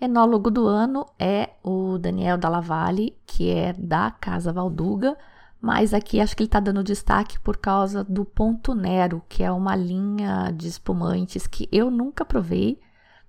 [0.00, 5.16] Enólogo do ano é o Daniel Dallavalle, que é da Casa Valduga,
[5.64, 9.50] mas aqui acho que ele está dando destaque por causa do Ponto Nero, que é
[9.50, 12.78] uma linha de espumantes que eu nunca provei,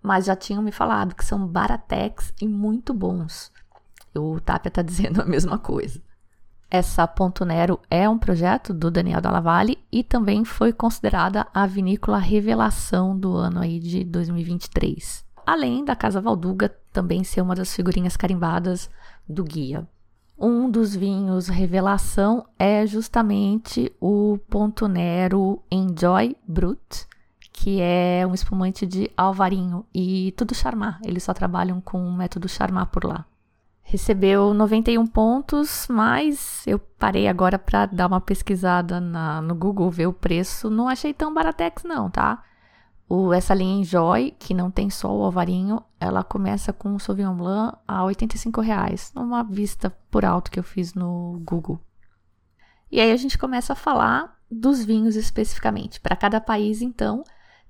[0.03, 3.53] mas já tinham me falado que são baratex e muito bons.
[4.13, 6.01] O Tapia está dizendo a mesma coisa.
[6.69, 12.17] Essa Ponto Nero é um projeto do Daniel Dallavalle e também foi considerada a vinícola
[12.17, 18.17] revelação do ano aí de 2023 além da Casa Valduga também ser uma das figurinhas
[18.17, 18.89] carimbadas
[19.29, 19.87] do guia.
[20.37, 27.07] Um dos vinhos revelação é justamente o Ponto Nero Enjoy Brut,
[27.53, 30.99] que é um espumante de alvarinho e tudo charmar.
[31.05, 33.25] Eles só trabalham com o método charmar por lá.
[33.81, 40.07] Recebeu 91 pontos, mas eu parei agora para dar uma pesquisada na, no Google, ver
[40.07, 40.69] o preço.
[40.69, 42.43] Não achei tão baratex não, tá?
[43.07, 47.35] O, essa linha Enjoy, que não tem só o ovarinho, ela começa com o Sauvignon
[47.35, 51.79] Blanc a 85 reais, numa vista por alto que eu fiz no Google.
[52.91, 55.99] E aí a gente começa a falar dos vinhos especificamente.
[55.99, 57.23] Para cada país, então,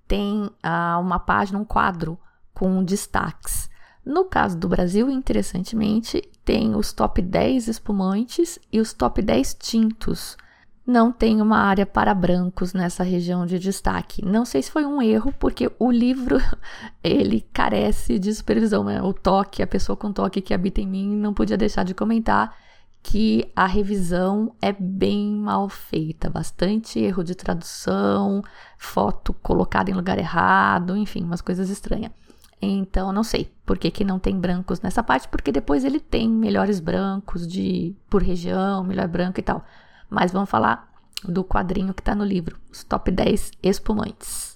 [0.08, 2.17] tem ah, uma página, um quadro
[2.54, 3.69] com destaques.
[4.06, 10.38] No caso do Brasil, interessantemente, tem os top 10 espumantes e os top 10 tintos
[10.86, 14.24] não tem uma área para brancos nessa região de destaque.
[14.24, 16.38] Não sei se foi um erro, porque o livro
[17.04, 19.02] ele carece de supervisão, né?
[19.02, 22.56] O toque, a pessoa com toque que habita em mim não podia deixar de comentar
[23.02, 28.41] que a revisão é bem mal feita, bastante erro de tradução,
[28.80, 32.12] foto colocada em lugar errado, enfim, umas coisas estranhas.
[32.60, 36.28] Então, não sei por que, que não tem brancos nessa parte, porque depois ele tem
[36.28, 39.63] melhores brancos de por região, melhor branco e tal
[40.10, 40.91] mas vamos falar
[41.24, 44.56] do quadrinho que está no livro, os top 10 espumantes.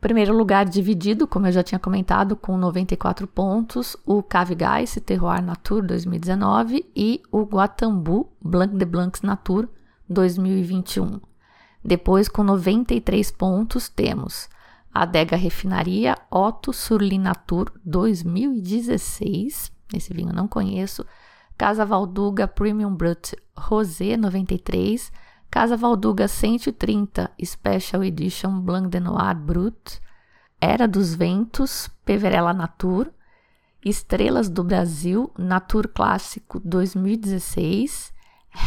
[0.00, 5.42] Primeiro lugar dividido, como eu já tinha comentado, com 94 pontos, o Cave Gais Terroir
[5.42, 9.68] Natur 2019 e o Guatambu Blanc de Blancs Natur
[10.08, 11.20] 2021.
[11.84, 14.48] Depois, com 93 pontos, temos
[14.94, 19.72] a Adega Refinaria Otto Surli Natur 2016.
[19.92, 21.04] Esse vinho eu não conheço.
[21.58, 25.12] Casa Valduga Premium Brut Rosé 93,
[25.50, 29.98] Casa Valduga 130 Special Edition Blanc de Noir Brut,
[30.60, 33.12] Era dos Ventos Peverella Natur,
[33.84, 38.12] Estrelas do Brasil Natur Clássico 2016,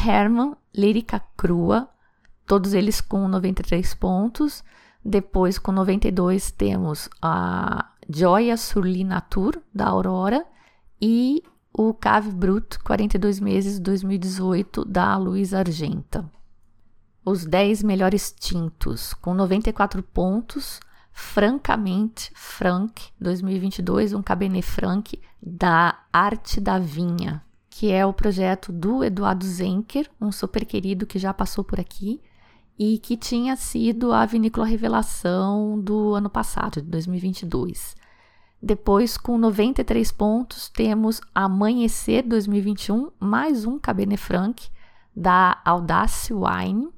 [0.05, 1.89] Herman Lírica Crua,
[2.45, 4.65] todos eles com 93 pontos.
[5.03, 10.45] Depois, com 92, temos a Joia Surli Natur, da Aurora,
[11.01, 11.41] e
[11.73, 16.29] o Cave Brut 42 meses 2018 da Luiz Argenta.
[17.23, 20.79] Os 10 melhores tintos com 94 pontos,
[21.11, 29.03] francamente Frank 2022, um Cabernet Franc da Arte da Vinha, que é o projeto do
[29.03, 32.21] Eduardo Zenker, um super querido que já passou por aqui
[32.77, 37.95] e que tinha sido a vinícola revelação do ano passado, de 2022.
[38.63, 44.69] Depois, com 93 pontos, temos Amanhecer 2021, mais um Cabernet Franc
[45.15, 46.89] da Audace Wine,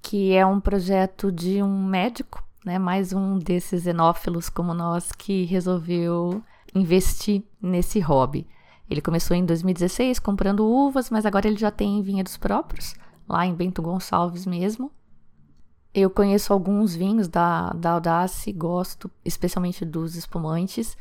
[0.00, 5.44] que é um projeto de um médico, né, mais um desses enófilos como nós que
[5.46, 6.40] resolveu
[6.72, 8.46] investir nesse hobby.
[8.88, 12.94] Ele começou em 2016 comprando uvas, mas agora ele já tem vinhedos próprios,
[13.28, 14.92] lá em Bento Gonçalves mesmo.
[15.92, 20.96] Eu conheço alguns vinhos da, da Audace, gosto especialmente dos espumantes,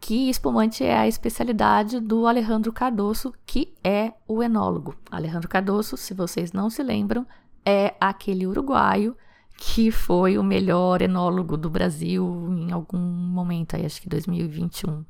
[0.00, 4.94] que espumante é a especialidade do Alejandro Cardoso, que é o enólogo.
[5.10, 7.26] Alejandro Cardoso, se vocês não se lembram,
[7.64, 9.16] é aquele uruguaio
[9.56, 15.04] que foi o melhor enólogo do Brasil em algum momento, aí, acho que 2021.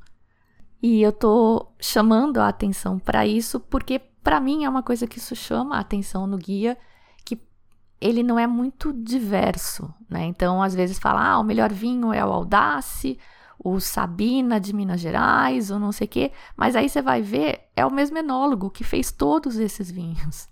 [0.81, 5.19] E eu tô chamando a atenção para isso porque para mim é uma coisa que
[5.19, 6.77] isso chama a atenção no guia,
[8.01, 10.25] ele não é muito diverso, né?
[10.25, 13.19] Então, às vezes fala, ah, o melhor vinho é o Audace,
[13.57, 17.67] o Sabina de Minas Gerais, ou não sei o quê, mas aí você vai ver,
[17.75, 20.47] é o mesmo enólogo que fez todos esses vinhos.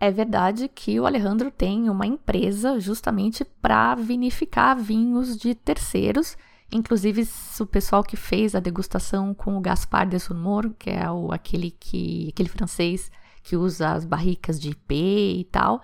[0.00, 6.36] É verdade que o Alejandro tem uma empresa justamente para vinificar vinhos de terceiros,
[6.72, 7.26] inclusive
[7.60, 11.70] o pessoal que fez a degustação com o Gaspar de Surmor, que é o, aquele,
[11.70, 13.10] que, aquele francês
[13.42, 15.80] que usa as barricas de IP e tal,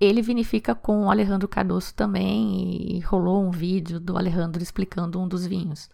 [0.00, 5.28] ele vinifica com o Alejandro Cardoso também e rolou um vídeo do Alejandro explicando um
[5.28, 5.90] dos vinhos.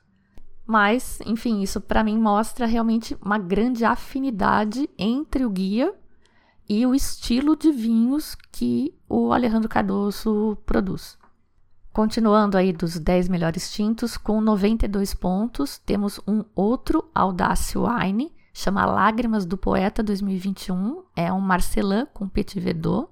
[0.65, 5.95] Mas, enfim, isso para mim mostra realmente uma grande afinidade entre o guia
[6.69, 11.19] e o estilo de vinhos que o Alejandro Cardoso produz.
[11.93, 18.85] Continuando aí dos 10 melhores tintos, com 92 pontos, temos um outro Audace Wine, chama
[18.85, 23.09] Lágrimas do Poeta 2021, é um Marcelin com Petit Verdot.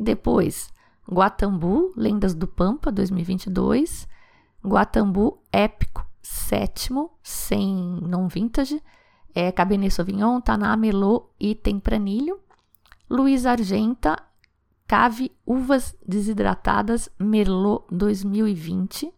[0.00, 0.72] Depois,
[1.06, 4.08] Guatambu, Lendas do Pampa 2022,
[4.64, 8.82] Guatambu Épico, sétimo, sem non vintage,
[9.34, 12.40] é Cabernet Sauvignon, Taná, Melot e Tempranilho.
[13.08, 14.16] Luiz Argenta,
[14.86, 19.12] Cave Uvas Desidratadas Merlot 2020.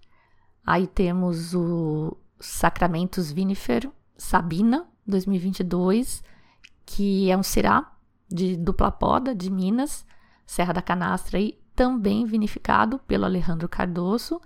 [0.66, 6.24] Aí temos o Sacramentos Vinifer Sabina 2022,
[6.86, 7.92] que é um Syrah
[8.28, 10.06] de dupla poda de Minas,
[10.46, 14.40] Serra da Canastra e também vinificado pelo Alejandro Cardoso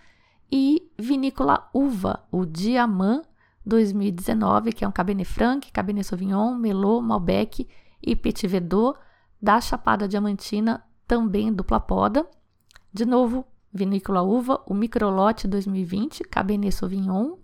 [0.50, 3.24] e Vinícola Uva, o Diamant
[3.64, 7.68] 2019, que é um Cabernet Franc, Cabernet Sauvignon, Merlot, Malbec
[8.00, 8.96] e Petit Verdot
[9.42, 12.26] da Chapada Diamantina também dupla poda.
[12.92, 17.36] De novo, vinícola uva, o microlote 2020, Cabernet Sauvignon,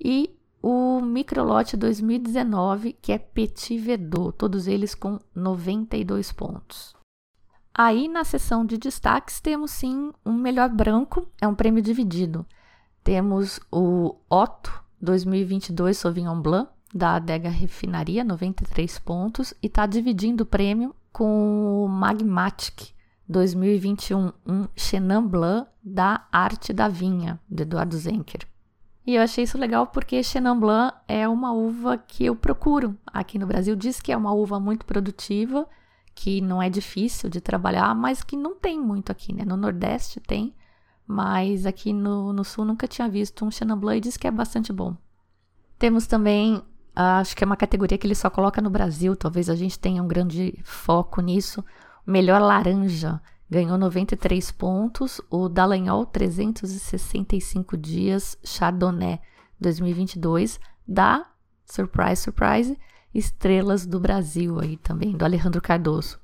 [0.00, 6.99] e o microlote 2019, que é Petit Verdot, todos eles com 92 pontos.
[7.74, 12.44] Aí na seção de destaques temos sim um melhor branco, é um prêmio dividido.
[13.02, 20.46] Temos o Otto 2022 Sauvignon Blanc da Adega Refinaria, 93 pontos, e está dividindo o
[20.46, 22.90] prêmio com o Magmatic
[23.28, 28.46] 2021, um Chenin Blanc da Arte da Vinha, de Eduardo Zenker.
[29.06, 33.38] E eu achei isso legal porque Chenin Blanc é uma uva que eu procuro aqui
[33.38, 33.74] no Brasil.
[33.76, 35.66] Diz que é uma uva muito produtiva,
[36.14, 39.44] que não é difícil de trabalhar, mas que não tem muito aqui, né?
[39.44, 40.54] No Nordeste tem,
[41.06, 44.72] mas aqui no, no Sul nunca tinha visto um Blanc e diz que é bastante
[44.72, 44.96] bom.
[45.78, 46.62] Temos também
[46.94, 50.02] acho que é uma categoria que ele só coloca no Brasil, talvez a gente tenha
[50.02, 51.64] um grande foco nisso.
[52.06, 59.20] Melhor laranja ganhou 93 pontos, o Dallagnol 365 dias Chardonnay
[59.58, 61.26] 2022 da
[61.64, 62.78] Surprise Surprise
[63.14, 66.18] Estrelas do Brasil aí também, do Alejandro Cardoso.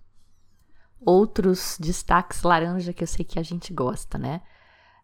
[1.00, 4.40] Outros destaques laranja que eu sei que a gente gosta, né?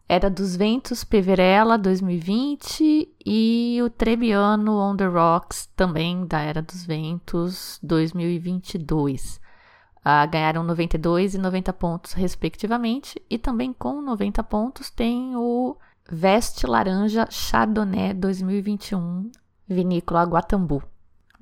[0.07, 6.85] Era dos Ventos Peverella 2020 e o Trebbiano on the Rocks também da Era dos
[6.85, 9.39] Ventos 2022.
[10.03, 15.77] Ah, ganharam 92 e 90 pontos, respectivamente, e também com 90 pontos tem o
[16.11, 19.31] Veste Laranja Chardonnay 2021,
[19.65, 20.83] vinícola Guatambu.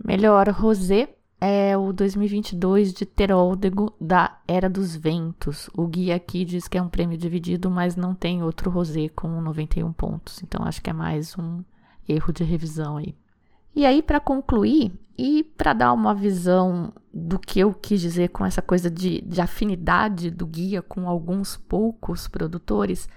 [0.03, 5.69] Melhor rosé é o 2022 de Teróldego da Era dos Ventos.
[5.75, 9.27] O guia aqui diz que é um prêmio dividido, mas não tem outro rosé com
[9.41, 10.41] 91 pontos.
[10.43, 11.63] Então acho que é mais um
[12.07, 13.15] erro de revisão aí.
[13.75, 18.45] E aí, para concluir e para dar uma visão do que eu quis dizer com
[18.45, 23.07] essa coisa de, de afinidade do guia com alguns poucos produtores,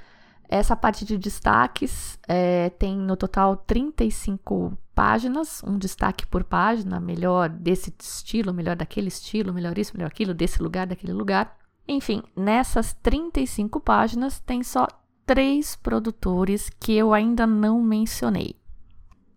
[0.48, 7.48] essa parte de destaques é, tem no total 35 páginas, um destaque por página, melhor
[7.48, 11.56] desse estilo, melhor daquele estilo, melhor isso, melhor aquilo, desse lugar, daquele lugar.
[11.86, 14.86] Enfim, nessas 35 páginas tem só
[15.26, 18.56] três produtores que eu ainda não mencionei.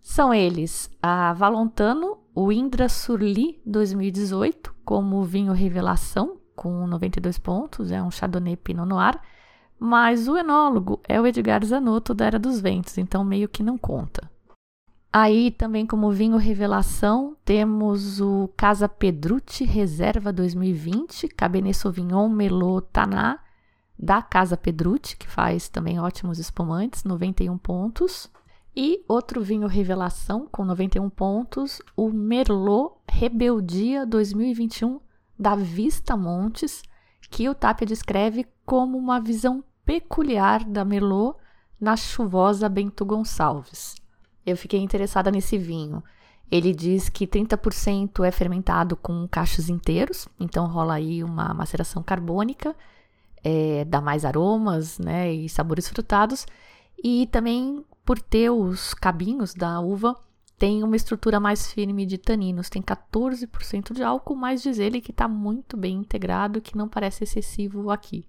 [0.01, 8.01] São eles a Valontano, o Indra Surli 2018, como vinho revelação, com 92 pontos, é
[8.01, 9.19] um Chardonnay Pinot Noir,
[9.79, 13.77] mas o enólogo é o Edgar Zanotto da Era dos Ventos, então meio que não
[13.77, 14.29] conta.
[15.20, 23.39] Aí também como vinho revelação temos o Casa Pedrucci Reserva 2020, Cabernet Sauvignon Melot Taná
[23.97, 28.32] da Casa Pedrucci, que faz também ótimos espumantes, 91 pontos.
[28.76, 34.99] E outro vinho revelação com 91 pontos, o Merlot Rebeldia 2021
[35.39, 36.84] da Vista Montes,
[37.32, 41.39] que o Tapia descreve como uma visão peculiar da Merlot
[41.82, 43.95] na chuvosa Bento Gonçalves.
[44.47, 46.01] Eu fiquei interessada nesse vinho.
[46.49, 52.73] Ele diz que 30% é fermentado com cachos inteiros, então rola aí uma maceração carbônica,
[53.43, 56.47] é, dá mais aromas né, e sabores frutados.
[57.03, 60.15] E também, por ter os cabinhos da uva,
[60.57, 65.11] tem uma estrutura mais firme de taninos, tem 14% de álcool, mas diz ele que
[65.11, 68.25] está muito bem integrado, que não parece excessivo aqui.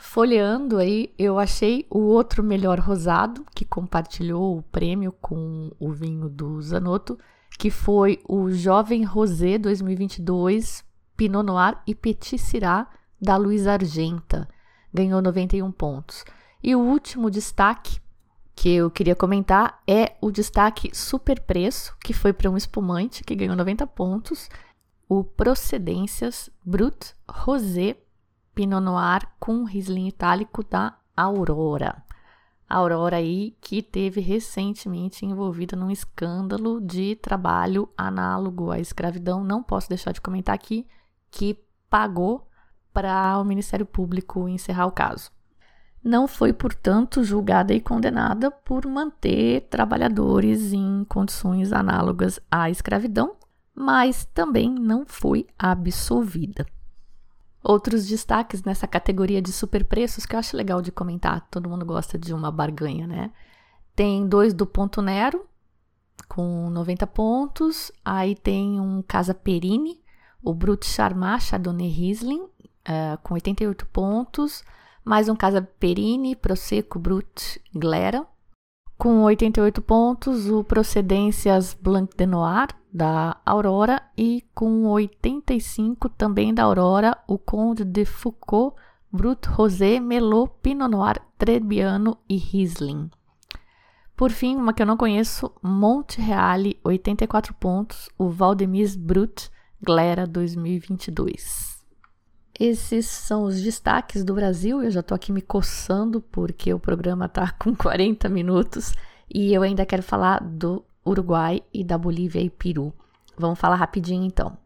[0.00, 6.28] Folheando aí, eu achei o outro melhor rosado que compartilhou o prêmio com o vinho
[6.28, 7.18] do Zanotto,
[7.58, 10.84] que foi o Jovem Rosé 2022
[11.16, 12.88] Pinot Noir e Petit Syrah
[13.20, 14.48] da Luiz Argenta,
[14.94, 16.24] ganhou 91 pontos.
[16.62, 17.98] E o último destaque
[18.54, 23.34] que eu queria comentar é o destaque super preço, que foi para um espumante que
[23.34, 24.48] ganhou 90 pontos,
[25.08, 27.96] o Procedências Brut Rosé
[28.58, 32.02] Pinot Noir com Riesling itálico da Aurora.
[32.68, 39.62] A Aurora aí que teve recentemente envolvida num escândalo de trabalho análogo à escravidão, não
[39.62, 40.84] posso deixar de comentar aqui,
[41.30, 41.56] que
[41.88, 42.48] pagou
[42.92, 45.30] para o Ministério Público encerrar o caso.
[46.02, 53.36] Não foi, portanto, julgada e condenada por manter trabalhadores em condições análogas à escravidão,
[53.72, 56.66] mas também não foi absolvida.
[57.62, 62.16] Outros destaques nessa categoria de superpreços que eu acho legal de comentar, todo mundo gosta
[62.16, 63.32] de uma barganha, né?
[63.96, 65.44] Tem dois do Ponto Nero,
[66.28, 67.90] com 90 pontos.
[68.04, 70.00] Aí tem um Casa Perini,
[70.42, 74.62] o Brut Charmat Chardonnay Riesling, uh, com 88 pontos.
[75.04, 78.26] Mais um Casa Perini Prosecco Brut Glera,
[78.98, 80.50] com 88 pontos.
[80.50, 87.84] O Procedências Blanc de Noir, da Aurora e com 85 também da Aurora, o Conde
[87.84, 88.76] de Foucault,
[89.10, 93.08] Brut Rosé, Melot, Pinot Noir, Trebbiano e Riesling.
[94.16, 99.48] Por fim, uma que eu não conheço, Monte Reale, 84 pontos, o Valdemis Brut
[99.80, 101.77] Glera 2022.
[102.58, 104.82] Esses são os destaques do Brasil.
[104.82, 108.94] Eu já estou aqui me coçando porque o programa está com 40 minutos
[109.32, 112.92] e eu ainda quero falar do Uruguai e da Bolívia e Peru.
[113.36, 114.58] Vamos falar rapidinho então.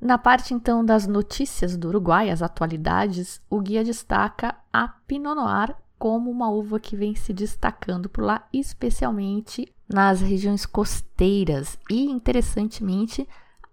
[0.00, 5.74] Na parte então das notícias do Uruguai, as atualidades, o guia destaca a Pinot Noir
[5.98, 13.26] como uma uva que vem se destacando por lá, especialmente nas regiões costeiras e interessantemente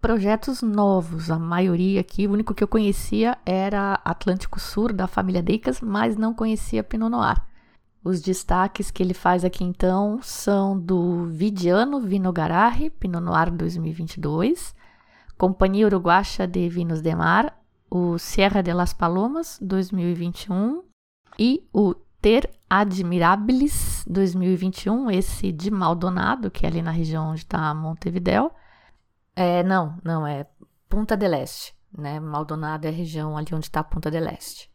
[0.04, 1.32] projetos novos.
[1.32, 6.18] A maioria aqui, o único que eu conhecia era Atlântico Sur da família Deicas, mas
[6.18, 7.42] não conhecia Pinot Noir.
[8.04, 14.76] Os destaques que ele faz aqui então são do Vidiano Vino Gararri, Pinot Noir 2022,
[15.38, 17.58] Companhia Uruguacha de Vinos de Mar,
[17.90, 20.84] o Sierra de las Palomas 2021
[21.40, 27.74] e o Ter Admirables 2021, esse de Maldonado, que é ali na região onde está
[27.74, 28.52] Montevidéu.
[29.36, 30.46] É, não, não, é
[30.88, 32.20] Punta del Este, né?
[32.20, 34.72] Maldonado é a região ali onde está Punta del Este.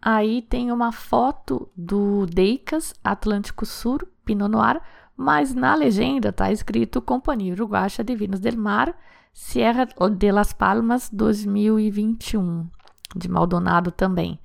[0.00, 4.80] Aí tem uma foto do Deicas Atlântico Sur Pinot Noir,
[5.16, 8.94] mas na legenda está escrito Companhia Uruguacha de Vinos del Mar,
[9.32, 12.68] Sierra de las Palmas 2021,
[13.14, 14.40] de Maldonado também.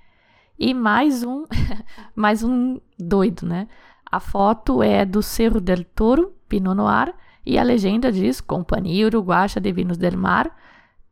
[0.60, 1.46] E mais um,
[2.16, 3.68] mais um doido, né?
[4.12, 7.14] A foto é do Cerro del Toro, Pinot Noir,
[7.46, 10.56] e a legenda diz Companhia Uruguacha de Vinos del Mar,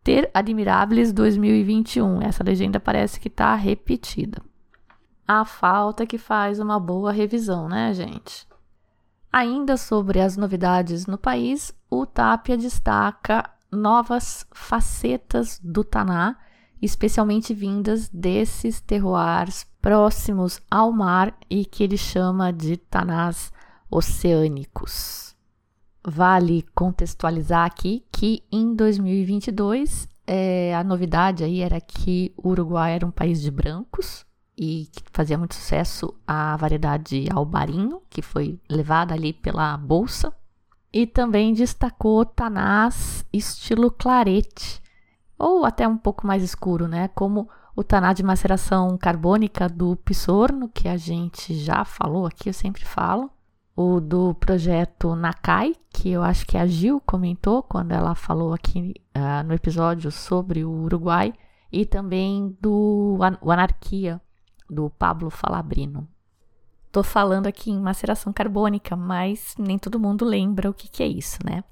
[0.04, 2.22] ter Admiráveis 2021.
[2.22, 4.42] Essa legenda parece que está repetida.
[5.28, 8.48] A falta que faz uma boa revisão, né, gente?
[9.32, 16.36] Ainda sobre as novidades no país, o Tapia destaca novas facetas do Taná,
[16.82, 23.52] especialmente vindas desses terroirs próximos ao mar e que ele chama de Tanás
[23.92, 25.29] oceânicos.
[26.10, 33.06] Vale contextualizar aqui que em 2022 é, a novidade aí era que o Uruguai era
[33.06, 34.26] um país de brancos
[34.58, 40.34] e que fazia muito sucesso a variedade albarinho, que foi levada ali pela bolsa,
[40.92, 44.82] e também destacou tanás estilo clarete,
[45.38, 47.08] ou até um pouco mais escuro, né?
[47.10, 52.54] Como o taná de maceração carbônica do Pisorno, que a gente já falou aqui, eu
[52.54, 53.32] sempre falo,
[53.82, 58.94] o do projeto Nakai, que eu acho que a Gil comentou quando ela falou aqui
[59.16, 61.34] uh, no episódio sobre o Uruguai,
[61.72, 64.20] e também do o Anarquia,
[64.70, 66.06] do Pablo Falabrino.
[66.92, 71.08] Tô falando aqui em maceração carbônica, mas nem todo mundo lembra o que, que é
[71.08, 71.64] isso, né?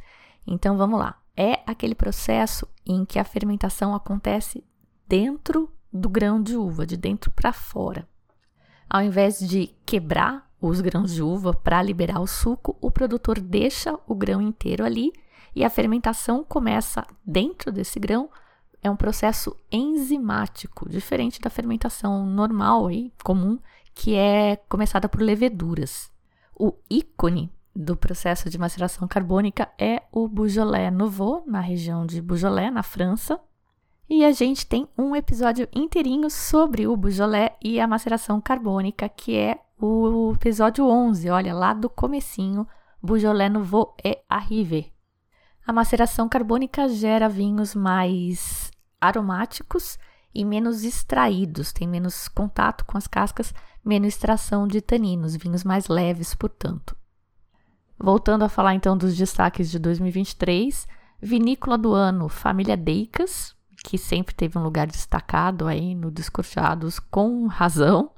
[0.46, 1.20] Então vamos lá.
[1.36, 4.64] É aquele processo em que a fermentação acontece
[5.06, 8.08] dentro do grão de uva, de dentro para fora.
[8.90, 13.98] Ao invés de quebrar os grãos de uva para liberar o suco, o produtor deixa
[14.08, 15.12] o grão inteiro ali
[15.56, 18.30] e a fermentação começa dentro desse grão.
[18.82, 23.60] É um processo enzimático, diferente da fermentação normal e comum,
[23.94, 26.12] que é começada por leveduras.
[26.56, 32.74] O ícone do processo de maceração carbônica é o Beaujolais Nouveau, na região de Beaujolais,
[32.74, 33.40] na França.
[34.10, 39.36] E a gente tem um episódio inteirinho sobre o Beaujolais e a maceração carbônica, que
[39.36, 42.66] é o episódio 11, olha, lá do comecinho,
[43.04, 44.92] Beaujolais Nouveau et Arrivé.
[45.66, 50.00] A maceração carbônica gera vinhos mais aromáticos
[50.34, 53.54] e menos extraídos, tem menos contato com as cascas,
[53.84, 56.96] menos extração de taninos, vinhos mais leves, portanto.
[58.00, 60.88] Voltando a falar então dos destaques de 2023,
[61.22, 63.57] vinícola do ano, família Deicas,
[63.88, 68.12] que sempre teve um lugar destacado aí no Descorchados com razão.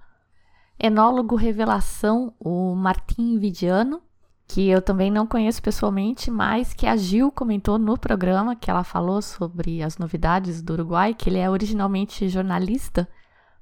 [0.79, 4.01] Enólogo revelação, o Martim Vidiano,
[4.47, 8.83] que eu também não conheço pessoalmente, mas que a Gil comentou no programa, que ela
[8.83, 13.07] falou sobre as novidades do Uruguai, que ele é originalmente jornalista,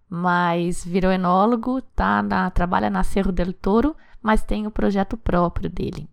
[0.09, 5.69] mas virou enólogo, tá na, trabalha na Cerro del Toro, mas tem o projeto próprio
[5.69, 6.09] dele.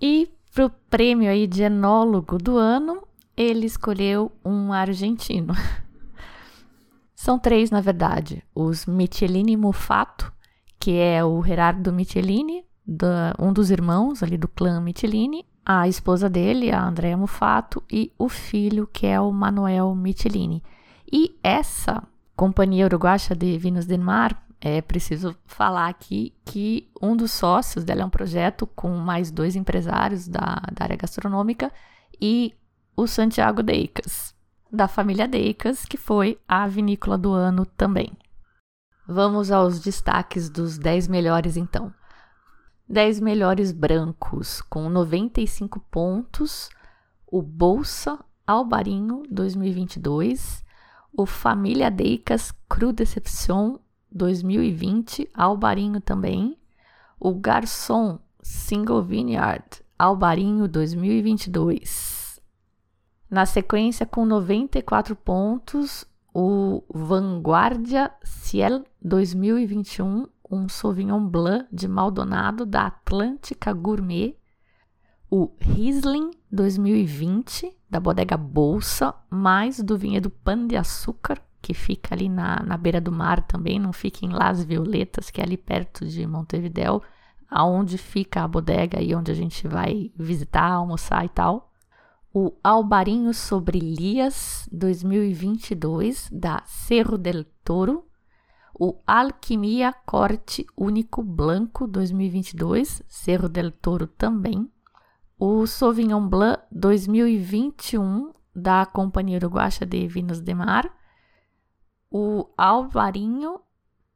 [0.00, 3.06] E para o prêmio aí de enólogo do ano,
[3.36, 5.54] ele escolheu um argentino.
[7.14, 8.42] São três, na verdade.
[8.54, 10.32] Os Michelini Mufato,
[10.78, 16.30] que é o Gerardo Michelini, da, um dos irmãos ali do clã Michelini, a esposa
[16.30, 20.62] dele, a Andrea Mufato, e o filho, que é o Manuel Michelini.
[21.10, 22.02] E essa
[22.36, 28.02] companhia uruguaia de Vinhos del Mar, é preciso falar aqui que um dos sócios dela
[28.02, 31.72] é um projeto com mais dois empresários da, da área gastronômica
[32.20, 32.54] e
[32.96, 34.34] o Santiago Deicas,
[34.72, 38.16] da família Deicas, que foi a vinícola do ano também.
[39.06, 41.92] Vamos aos destaques dos 10 melhores então.
[42.88, 46.70] 10 melhores brancos, com 95 pontos,
[47.26, 50.64] o Bolsa Albarinho 2022,
[51.12, 53.78] o Família Deicas Cru Decepção
[54.10, 56.56] 2020, Albarinho também,
[57.20, 62.15] o Garçom Single Vineyard Albarinho 2022.
[63.28, 72.86] Na sequência, com 94 pontos, o Vanguardia Ciel 2021, um Sauvignon Blanc de Maldonado da
[72.86, 74.36] Atlântica Gourmet.
[75.28, 82.28] O Riesling 2020, da Bodega Bolsa, mais do vinhedo Pan de Açúcar, que fica ali
[82.28, 86.06] na, na beira do mar também, não fica em Las Violetas, que é ali perto
[86.06, 87.02] de Montevidéu,
[87.50, 91.72] aonde fica a bodega e onde a gente vai visitar, almoçar e tal
[92.38, 98.04] o Albarinho sobre Lias 2022 da Cerro del Toro,
[98.78, 104.70] o Alquimia Corte Único Blanco 2022, Cerro del Toro também,
[105.38, 110.94] o Sauvignon Blanc 2021 da Companhia Uruguaia de Vinhos de Mar,
[112.10, 113.60] o Alvarinho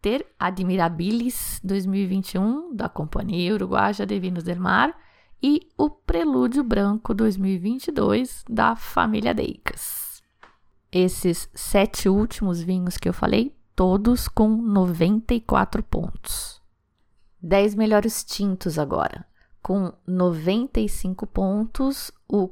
[0.03, 4.95] Ter Admirabilis 2021 da Companhia Uruguaia de Vinhos de Mar
[5.43, 10.23] e o Prelúdio Branco 2022 da família Deicas.
[10.93, 16.61] Esses sete últimos vinhos que eu falei, todos com 94 pontos.
[17.43, 19.25] 10 melhores tintos agora.
[19.63, 22.51] Com 95 pontos, o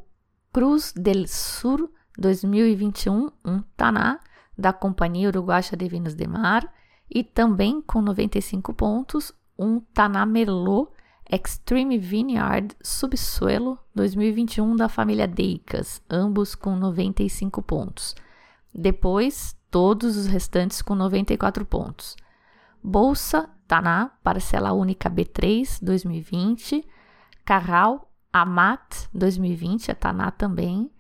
[0.53, 4.21] Cruz del Sur 2021, um Taná,
[4.57, 6.73] da Companhia Uruguaia de Vinhos de Mar,
[7.11, 10.91] e também com 95 pontos, um Taná Merlot
[11.31, 18.15] Extreme Vineyard Subsuelo 2021 da família Deicas, ambos com 95 pontos.
[18.75, 22.17] Depois, todos os restantes com 94 pontos.
[22.83, 26.87] Bolsa Taná, parcela única B3 2020.
[27.45, 30.91] Carral Amat 2020, é Taná também.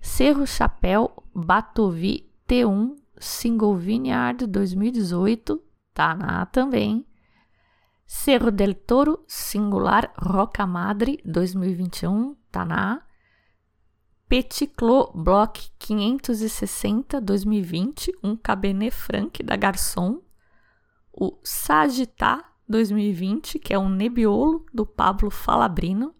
[0.00, 5.60] Cerro Chapéu Batovi T1 Single Vineyard 2018,
[5.92, 7.04] Taná também.
[8.08, 13.04] Cerro del Toro Singular Roca Madre 2021, Taná.
[14.28, 20.22] Petit Clos Block 560 2020, um Cabernet Franc da Garçom.
[21.12, 26.14] O Sagitá 2020, que é um Nebbiolo do Pablo Falabrino.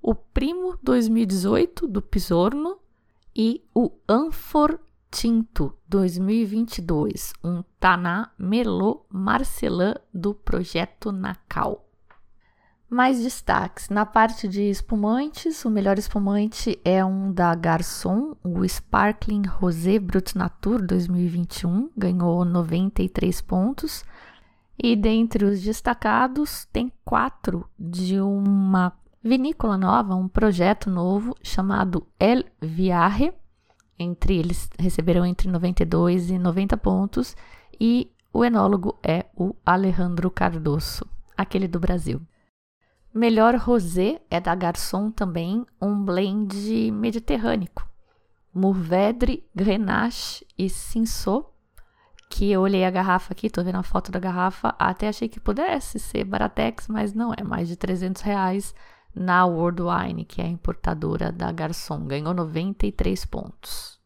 [0.00, 2.78] O Primo 2018 do Pisorno
[3.36, 4.80] e o Anfor
[5.10, 11.88] Tinto 2022, um Taná Merlot Marcelin do projeto Nacal.
[12.90, 13.88] Mais destaques.
[13.88, 20.36] Na parte de espumantes, o melhor espumante é um da Garçom, o Sparkling Rosé Brut
[20.36, 24.04] Natur 2021, ganhou 93 pontos.
[24.78, 28.92] E dentre os destacados, tem quatro de uma
[29.22, 33.34] vinícola nova, um projeto novo chamado El Viarre,
[33.98, 37.36] entre eles receberam entre 92 e 90 pontos
[37.80, 42.20] e o enólogo é o Alejandro Cardoso, aquele do Brasil.
[43.12, 47.70] Melhor rosé é da Garçom também, um blend mediterrâneo.
[48.54, 51.48] Mourvedre, Grenache e Cinsault,
[52.30, 55.40] que eu olhei a garrafa aqui, tô vendo a foto da garrafa, até achei que
[55.40, 58.74] pudesse ser Baratex, mas não, é mais de 300 reais
[59.14, 63.98] na World Wine, que é a importadora da Garçom, ganhou 93 pontos.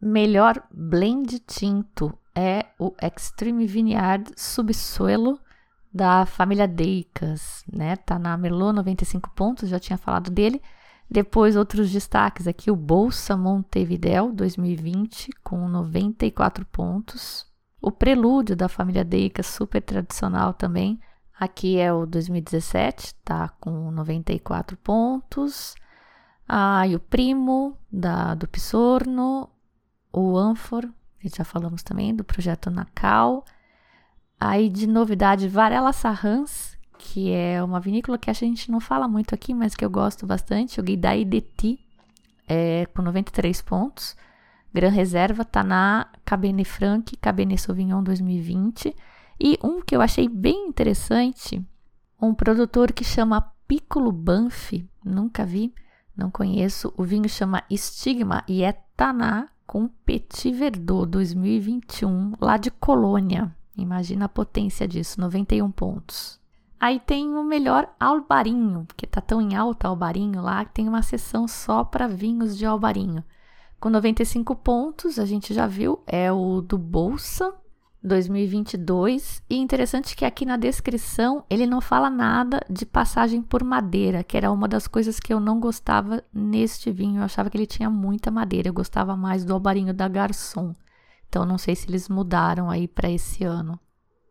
[0.00, 5.40] Melhor blend tinto é o Extreme Vineyard Subsuelo
[5.92, 7.96] da família Deicas, né?
[7.96, 10.62] Tá na Merlot 95 pontos, já tinha falado dele.
[11.10, 17.46] Depois outros destaques aqui, o Bolsa Montevideo 2020 com 94 pontos.
[17.80, 21.00] O Prelúdio da família Deicas, super tradicional também.
[21.38, 25.76] Aqui é o 2017, tá com 94 pontos.
[26.48, 29.48] Ah, e o Primo da do Pisorno,
[30.12, 30.88] o Anfor,
[31.22, 33.44] já falamos também do projeto Nacal.
[34.40, 39.34] Aí de novidade, Varela Sarrans, que é uma vinícola que a gente não fala muito
[39.34, 41.44] aqui, mas que eu gosto bastante, o Guidai de
[42.48, 44.16] é, com 93 pontos.
[44.72, 48.94] Gran Reserva tá na Cabernet Franc, Cabernet Sauvignon 2020.
[49.40, 51.64] E um que eu achei bem interessante,
[52.20, 55.72] um produtor que chama Piccolo Banff, nunca vi,
[56.16, 56.92] não conheço.
[56.96, 63.54] O vinho chama Estigma e é Taná com Petit Verdot 2021, lá de Colônia.
[63.76, 66.40] Imagina a potência disso, 91 pontos.
[66.80, 71.02] Aí tem o melhor albarinho, que tá tão em alta albarinho lá, que tem uma
[71.02, 73.22] seção só para vinhos de albarinho.
[73.78, 77.54] Com 95 pontos, a gente já viu, é o do Bolsa
[78.02, 79.42] 2022.
[79.48, 84.36] E interessante que aqui na descrição ele não fala nada de passagem por madeira, que
[84.36, 87.20] era uma das coisas que eu não gostava neste vinho.
[87.20, 90.74] Eu achava que ele tinha muita madeira, eu gostava mais do albarinho da Garçom.
[91.28, 93.78] Então não sei se eles mudaram aí para esse ano.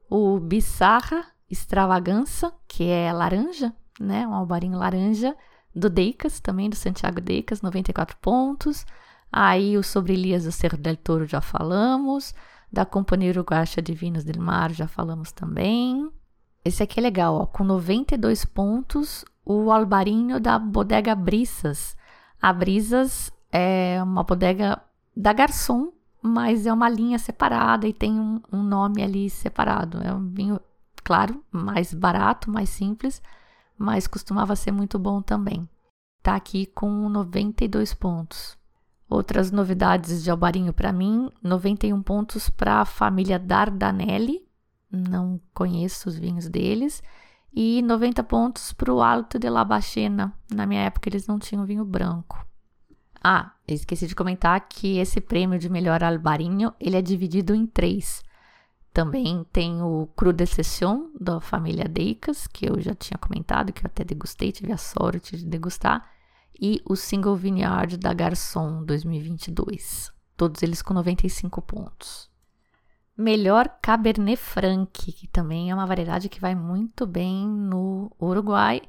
[0.10, 4.28] O Bissarra Extravagança, que é laranja, né?
[4.28, 5.36] Um albarinho laranja
[5.74, 8.86] do Deicas, também do Santiago Deicas, 94 pontos.
[9.32, 12.34] Aí o Sobre Elias do Cerro del Toro já falamos.
[12.72, 16.12] Da Companhia Uruguacha de Vinhos del Mar já falamos também.
[16.64, 21.96] Esse aqui é legal, ó, com 92 pontos, o albarinho da Bodega Brisas.
[22.42, 24.82] A Brisas é uma bodega
[25.16, 30.00] da Garçom, mas é uma linha separada e tem um, um nome ali separado.
[30.04, 30.60] É um vinho,
[31.04, 33.22] claro, mais barato, mais simples,
[33.78, 35.68] mas costumava ser muito bom também.
[36.22, 38.57] Tá aqui com 92 pontos.
[39.10, 44.46] Outras novidades de Albarinho para mim: 91 pontos para a família Dardanelli,
[44.92, 47.02] não conheço os vinhos deles,
[47.54, 50.34] e 90 pontos para o Alto de la Bachena.
[50.54, 52.46] Na minha época eles não tinham vinho branco.
[53.24, 58.24] Ah, esqueci de comentar que esse prêmio de melhor albarinho, ele é dividido em três.
[58.94, 63.86] Também tem o Cru de Session da família Deicas, que eu já tinha comentado, que
[63.86, 66.10] eu até degustei, tive a sorte de degustar,
[66.60, 70.12] e o Single Vineyard da Garçom 2022.
[70.36, 72.30] Todos eles com 95 pontos.
[73.18, 78.82] Melhor Cabernet Franc, que também é uma variedade que vai muito bem no Uruguai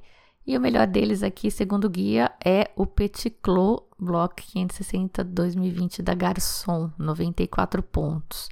[0.48, 6.02] e o melhor deles aqui, segundo o guia, é o Petit Clos Block 560 2020
[6.02, 8.48] da Garçom, 94 pontos.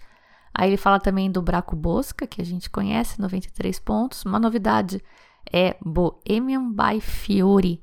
[0.52, 4.26] Aí ele fala também do Braco Bosca, que a gente conhece, 93 pontos.
[4.26, 5.02] Uma novidade
[5.50, 7.82] é Bohemian by Fiore.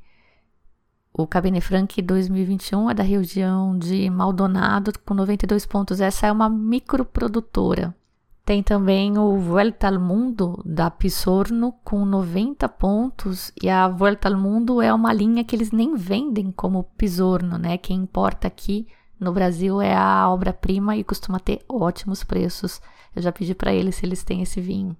[1.16, 6.02] O Cabernet Franc 2021 é da região de Maldonado, com 92 pontos.
[6.02, 7.96] Essa é uma microprodutora.
[8.44, 14.36] Tem também o Vuelta al Mundo da Pisorno com 90 pontos e a Vuelta al
[14.36, 17.78] Mundo é uma linha que eles nem vendem como Pisorno, né?
[17.78, 18.88] Quem importa aqui
[19.20, 22.82] no Brasil é a obra-prima e costuma ter ótimos preços.
[23.16, 24.98] Eu já pedi para eles se eles têm esse vinho.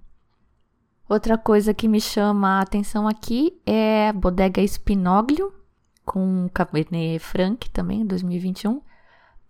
[1.08, 5.52] Outra coisa que me chama a atenção aqui é a Bodega Spinoglio
[6.04, 8.80] com Cabernet Franc também, 2021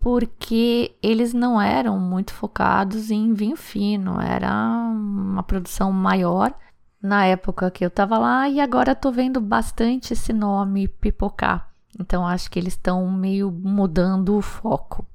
[0.04, 6.54] porque eles não eram muito focados em vinho fino, era uma produção maior
[7.00, 11.70] na época que eu estava lá e agora estou vendo bastante esse nome pipocar.
[11.98, 15.06] Então acho que eles estão meio mudando o foco.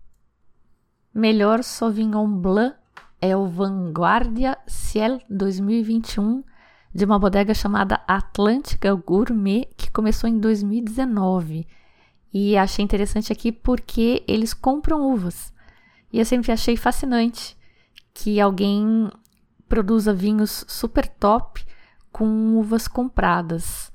[1.13, 2.75] Melhor Sauvignon Blanc
[3.21, 6.43] é o Vanguardia Ciel 2021
[6.93, 11.67] de uma bodega chamada Atlântica Gourmet que começou em 2019
[12.33, 15.53] e achei interessante aqui porque eles compram uvas.
[16.11, 17.57] E eu sempre achei fascinante
[18.13, 19.09] que alguém
[19.67, 21.63] produza vinhos super top
[22.11, 23.91] com uvas compradas.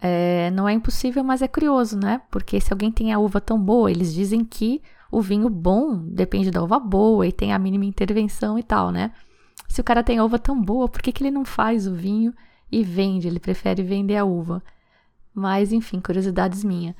[0.00, 2.20] É, não é impossível, mas é curioso, né?
[2.30, 6.50] Porque se alguém tem a uva tão boa, eles dizem que o vinho bom depende
[6.50, 9.12] da uva boa e tem a mínima intervenção e tal, né?
[9.74, 12.32] Se o cara tem uva tão boa, por que, que ele não faz o vinho
[12.70, 13.26] e vende?
[13.26, 14.62] Ele prefere vender a uva.
[15.34, 16.94] Mas, enfim, curiosidades minhas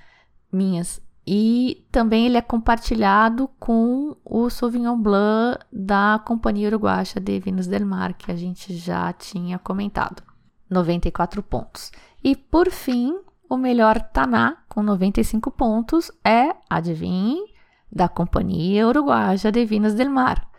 [0.51, 1.01] minhas.
[1.25, 7.87] E também ele é compartilhado com o Sauvignon Blanc da Companhia Uruguacha de Vinhos del
[7.87, 10.21] Mar, que a gente já tinha comentado.
[10.69, 11.93] 94 pontos.
[12.25, 13.17] E por fim,
[13.49, 17.41] o melhor Taná, com 95 pontos, é, adivinhe,
[17.89, 20.51] da Companhia Uruguaia de Vinos del Mar,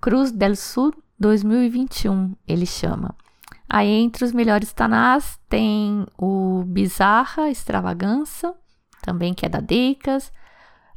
[0.00, 3.14] Cruz del Sul 2021, ele chama.
[3.68, 8.54] Aí entre os melhores tanás tem o Bizarra Extravagança,
[9.02, 10.32] também que é da Deicas,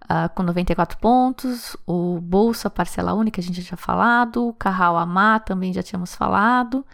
[0.03, 4.97] uh, com 94 pontos, o Bolsa Parcela Única, a gente já tinha falado, o Carral
[4.97, 6.85] Amá, também já tínhamos falado,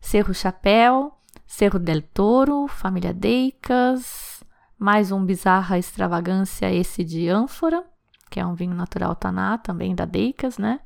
[0.00, 1.12] Cerro Chapéu,
[1.46, 4.42] Cerro del Toro, Família Deicas,
[4.78, 7.84] mais um Bizarra Extravagância, esse de ânfora,
[8.30, 10.80] que é um vinho natural Taná, também da Deicas, né?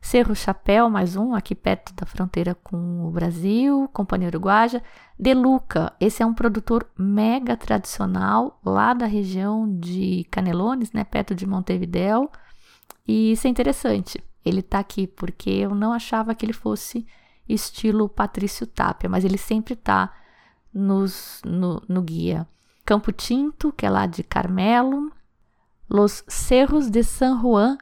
[0.00, 4.82] Cerro Chapéu, mais um, aqui perto da fronteira com o Brasil, Companhia Uruguaia.
[5.18, 11.34] De Luca, esse é um produtor mega tradicional lá da região de Canelones, né, perto
[11.34, 12.30] de Montevideo.
[13.06, 14.22] E isso é interessante.
[14.44, 17.06] Ele tá aqui porque eu não achava que ele fosse
[17.48, 20.14] estilo Patrício Tapia, mas ele sempre tá
[20.72, 22.46] nos, no, no guia.
[22.84, 25.12] Campo Tinto, que é lá de Carmelo.
[25.90, 27.78] Los Cerros de San Juan,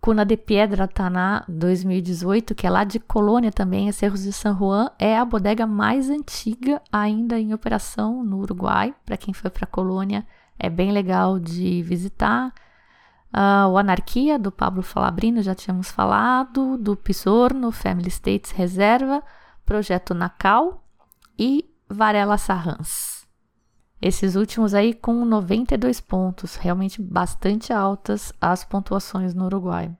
[0.00, 4.56] Cuna de Piedra Taná 2018, que é lá de Colônia também, é Cerros de San
[4.56, 8.94] Juan, é a bodega mais antiga ainda em operação no Uruguai.
[9.04, 10.24] Para quem foi para Colônia,
[10.58, 12.52] é bem legal de visitar.
[13.34, 19.22] Uh, o Anarquia, do Pablo Falabrino, já tínhamos falado, do Pisorno, Family States Reserva,
[19.66, 20.82] Projeto Nacal
[21.38, 23.17] e Varela Sarrans.
[24.00, 29.90] Esses últimos aí com 92 pontos, realmente bastante altas as pontuações no Uruguai.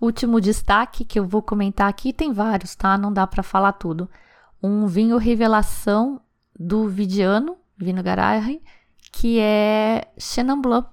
[0.00, 2.96] Último destaque que eu vou comentar aqui, tem vários, tá?
[2.96, 4.08] Não dá para falar tudo.
[4.62, 6.20] Um vinho revelação
[6.58, 8.60] do Vidiano, Vino Garage,
[9.12, 10.88] que é Chenin Blanc.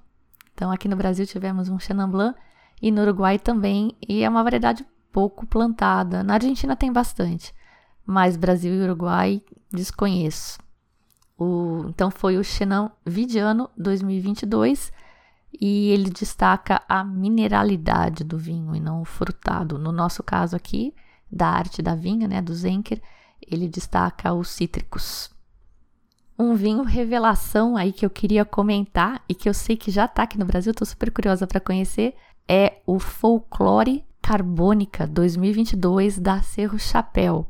[0.53, 2.37] Então aqui no Brasil tivemos um Chenin Blanc
[2.81, 6.23] e no Uruguai também, e é uma variedade pouco plantada.
[6.23, 7.53] Na Argentina tem bastante,
[8.05, 10.57] mas Brasil e Uruguai desconheço.
[11.39, 14.91] O, então foi o Chenin Vidiano 2022
[15.53, 19.79] e ele destaca a mineralidade do vinho e não o frutado.
[19.79, 20.93] No nosso caso aqui,
[21.31, 23.01] da arte da vinha, né, do Zenker,
[23.41, 25.31] ele destaca os cítricos.
[26.37, 30.23] Um vinho revelação aí que eu queria comentar e que eu sei que já está
[30.23, 32.15] aqui no Brasil, estou super curiosa para conhecer,
[32.47, 37.47] é o Folclore Carbônica 2022 da Cerro Chapéu.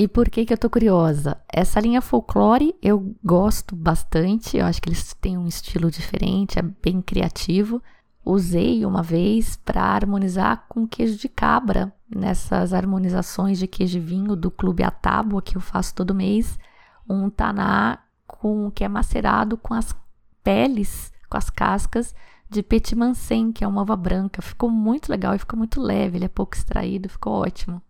[0.00, 1.36] E por que que eu tô curiosa?
[1.46, 6.62] Essa linha folclore eu gosto bastante, eu acho que eles têm um estilo diferente, é
[6.62, 7.82] bem criativo.
[8.24, 14.34] Usei uma vez para harmonizar com queijo de cabra, nessas harmonizações de queijo e vinho
[14.34, 16.58] do Clube Atábua que eu faço todo mês,
[17.06, 19.94] um taná com que é macerado com as
[20.42, 22.14] peles, com as cascas
[22.48, 24.40] de petit mancen, que é uma uva branca.
[24.40, 27.82] Ficou muito legal e ficou muito leve, ele é pouco extraído, ficou ótimo.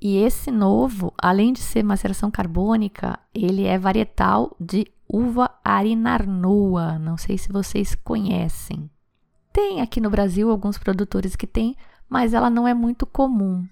[0.00, 6.98] E esse novo, além de ser maceração carbônica, ele é varietal de uva arinarnoa.
[6.98, 8.90] Não sei se vocês conhecem.
[9.52, 11.76] Tem aqui no Brasil alguns produtores que têm,
[12.08, 13.66] mas ela não é muito comum.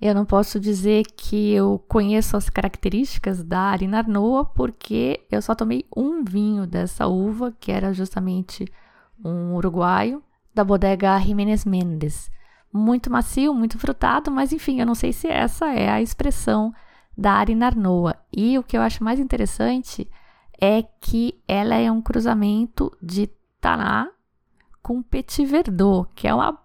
[0.00, 5.86] Eu não posso dizer que eu conheço as características da arinarnoa porque eu só tomei
[5.96, 8.66] um vinho dessa uva, que era justamente
[9.24, 10.20] um uruguaio,
[10.52, 12.28] da bodega Jiménez Mendes
[12.72, 16.72] muito macio, muito frutado, mas enfim, eu não sei se essa é a expressão
[17.16, 18.16] da Arinarnoa.
[18.32, 20.08] E o que eu acho mais interessante
[20.60, 23.28] é que ela é um cruzamento de
[23.60, 24.08] Taná
[24.82, 26.58] com Petit Verdot, que é uma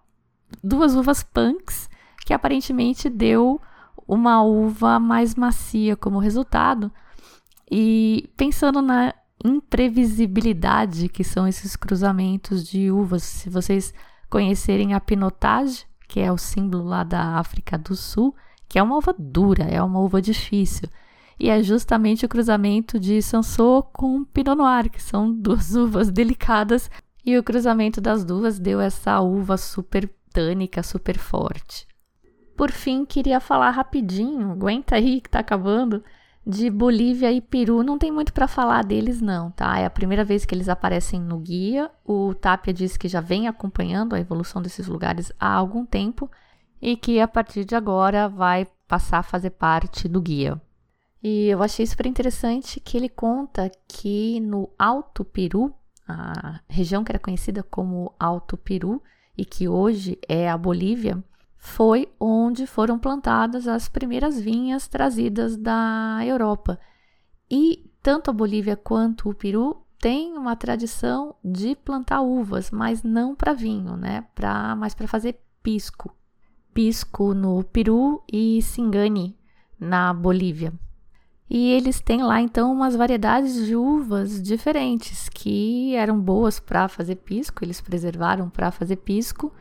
[0.62, 1.88] duas uvas punks
[2.24, 3.60] que aparentemente deu
[4.06, 6.90] uma uva mais macia como resultado.
[7.70, 13.94] E pensando na imprevisibilidade que são esses cruzamentos de uvas, se vocês
[14.28, 18.34] conhecerem a pinotage, que é o símbolo lá da África do Sul,
[18.66, 20.88] que é uma uva dura, é uma uva difícil.
[21.38, 26.90] E é justamente o cruzamento de Sansô com Pinot Noir, que são duas uvas delicadas,
[27.24, 31.86] e o cruzamento das duas deu essa uva super tânica, super forte.
[32.56, 36.02] Por fim, queria falar rapidinho, aguenta aí que tá acabando,
[36.48, 39.78] de Bolívia e Peru não tem muito para falar deles não, tá?
[39.78, 41.90] É a primeira vez que eles aparecem no guia.
[42.02, 46.30] O Tapia diz que já vem acompanhando a evolução desses lugares há algum tempo
[46.80, 50.58] e que a partir de agora vai passar a fazer parte do guia.
[51.22, 55.74] E eu achei super interessante que ele conta que no Alto Peru,
[56.08, 59.02] a região que era conhecida como Alto Peru
[59.36, 61.22] e que hoje é a Bolívia,
[61.58, 66.78] foi onde foram plantadas as primeiras vinhas trazidas da Europa.
[67.50, 73.34] E tanto a Bolívia quanto o Peru têm uma tradição de plantar uvas, mas não
[73.34, 74.24] para vinho, né?
[74.34, 76.14] Pra, mas para fazer pisco.
[76.72, 79.36] Pisco no Peru e Singani
[79.78, 80.72] na Bolívia.
[81.50, 87.16] E eles têm lá então umas variedades de uvas diferentes que eram boas para fazer
[87.16, 89.52] pisco, eles preservaram para fazer pisco.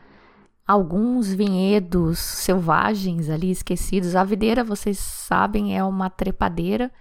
[0.68, 4.16] Alguns vinhedos selvagens ali esquecidos.
[4.16, 6.92] A videira, vocês sabem, é uma trepadeira.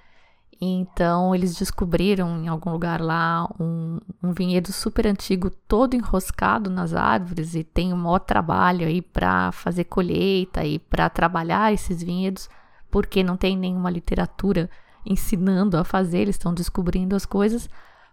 [0.60, 6.94] Então eles descobriram em algum lugar lá um, um vinhedo super antigo, todo enroscado nas
[6.94, 12.48] árvores e tem um maior trabalho aí para fazer colheita e para trabalhar esses vinhedos
[12.90, 14.70] porque não tem nenhuma literatura
[15.04, 17.68] ensinando a fazer, eles estão descobrindo as coisas,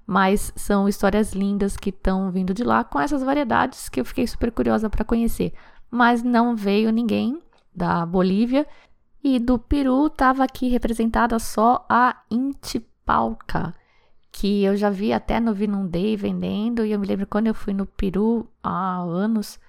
[0.06, 4.28] mas são histórias lindas que estão vindo de lá com essas variedades que eu fiquei
[4.28, 5.54] super curiosa para conhecer.
[5.90, 7.42] Mas não veio ninguém
[7.74, 8.68] da Bolívia
[9.24, 13.74] e do Peru estava aqui representada só a Intipalca,
[14.32, 17.74] que eu já vi até no Vinundei vendendo e eu me lembro quando eu fui
[17.74, 19.60] no Peru há anos,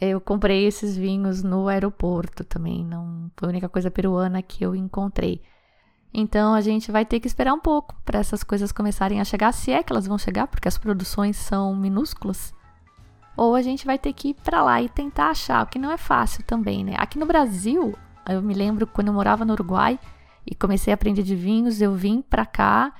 [0.00, 4.74] eu comprei esses vinhos no aeroporto também, não foi a única coisa peruana que eu
[4.74, 5.42] encontrei.
[6.12, 9.52] Então a gente vai ter que esperar um pouco para essas coisas começarem a chegar,
[9.52, 12.54] se é que elas vão chegar, porque as produções são minúsculas.
[13.36, 15.90] Ou a gente vai ter que ir para lá e tentar achar, o que não
[15.90, 16.94] é fácil também, né?
[16.98, 17.94] Aqui no Brasil,
[18.28, 19.98] eu me lembro quando eu morava no Uruguai
[20.46, 22.92] e comecei a aprender de vinhos, eu vim para cá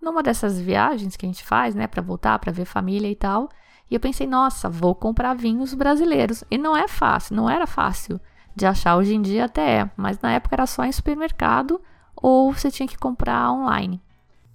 [0.00, 3.50] numa dessas viagens que a gente faz, né, para voltar, para ver família e tal.
[3.90, 6.42] E eu pensei, nossa, vou comprar vinhos brasileiros.
[6.50, 8.20] E não é fácil, não era fácil
[8.54, 8.96] de achar.
[8.96, 11.80] Hoje em dia até é, mas na época era só em supermercado
[12.16, 14.00] ou você tinha que comprar online.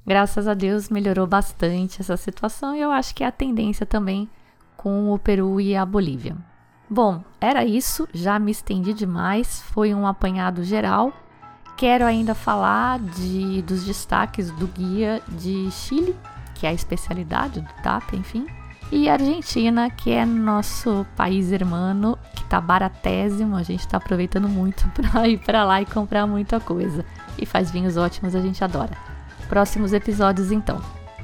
[0.05, 4.29] Graças a Deus melhorou bastante essa situação e eu acho que é a tendência também
[4.75, 6.35] com o Peru e a Bolívia.
[6.89, 11.13] Bom, era isso, já me estendi demais, foi um apanhado geral.
[11.77, 16.15] Quero ainda falar de, dos destaques do guia de Chile,
[16.55, 18.45] que é a especialidade do TAP, enfim
[18.91, 24.85] e Argentina, que é nosso país hermano, que tá baratésimo, a gente tá aproveitando muito
[24.91, 27.05] para ir para lá e comprar muita coisa.
[27.41, 28.95] E faz vinhos ótimos, a gente adora.
[29.49, 30.81] Próximos episódios então.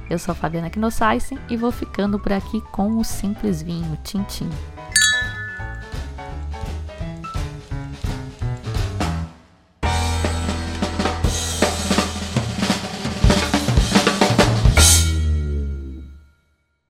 [0.10, 4.50] Eu sou a Fabiana Knossaisen e vou ficando por aqui com o Simples Vinho Tintim.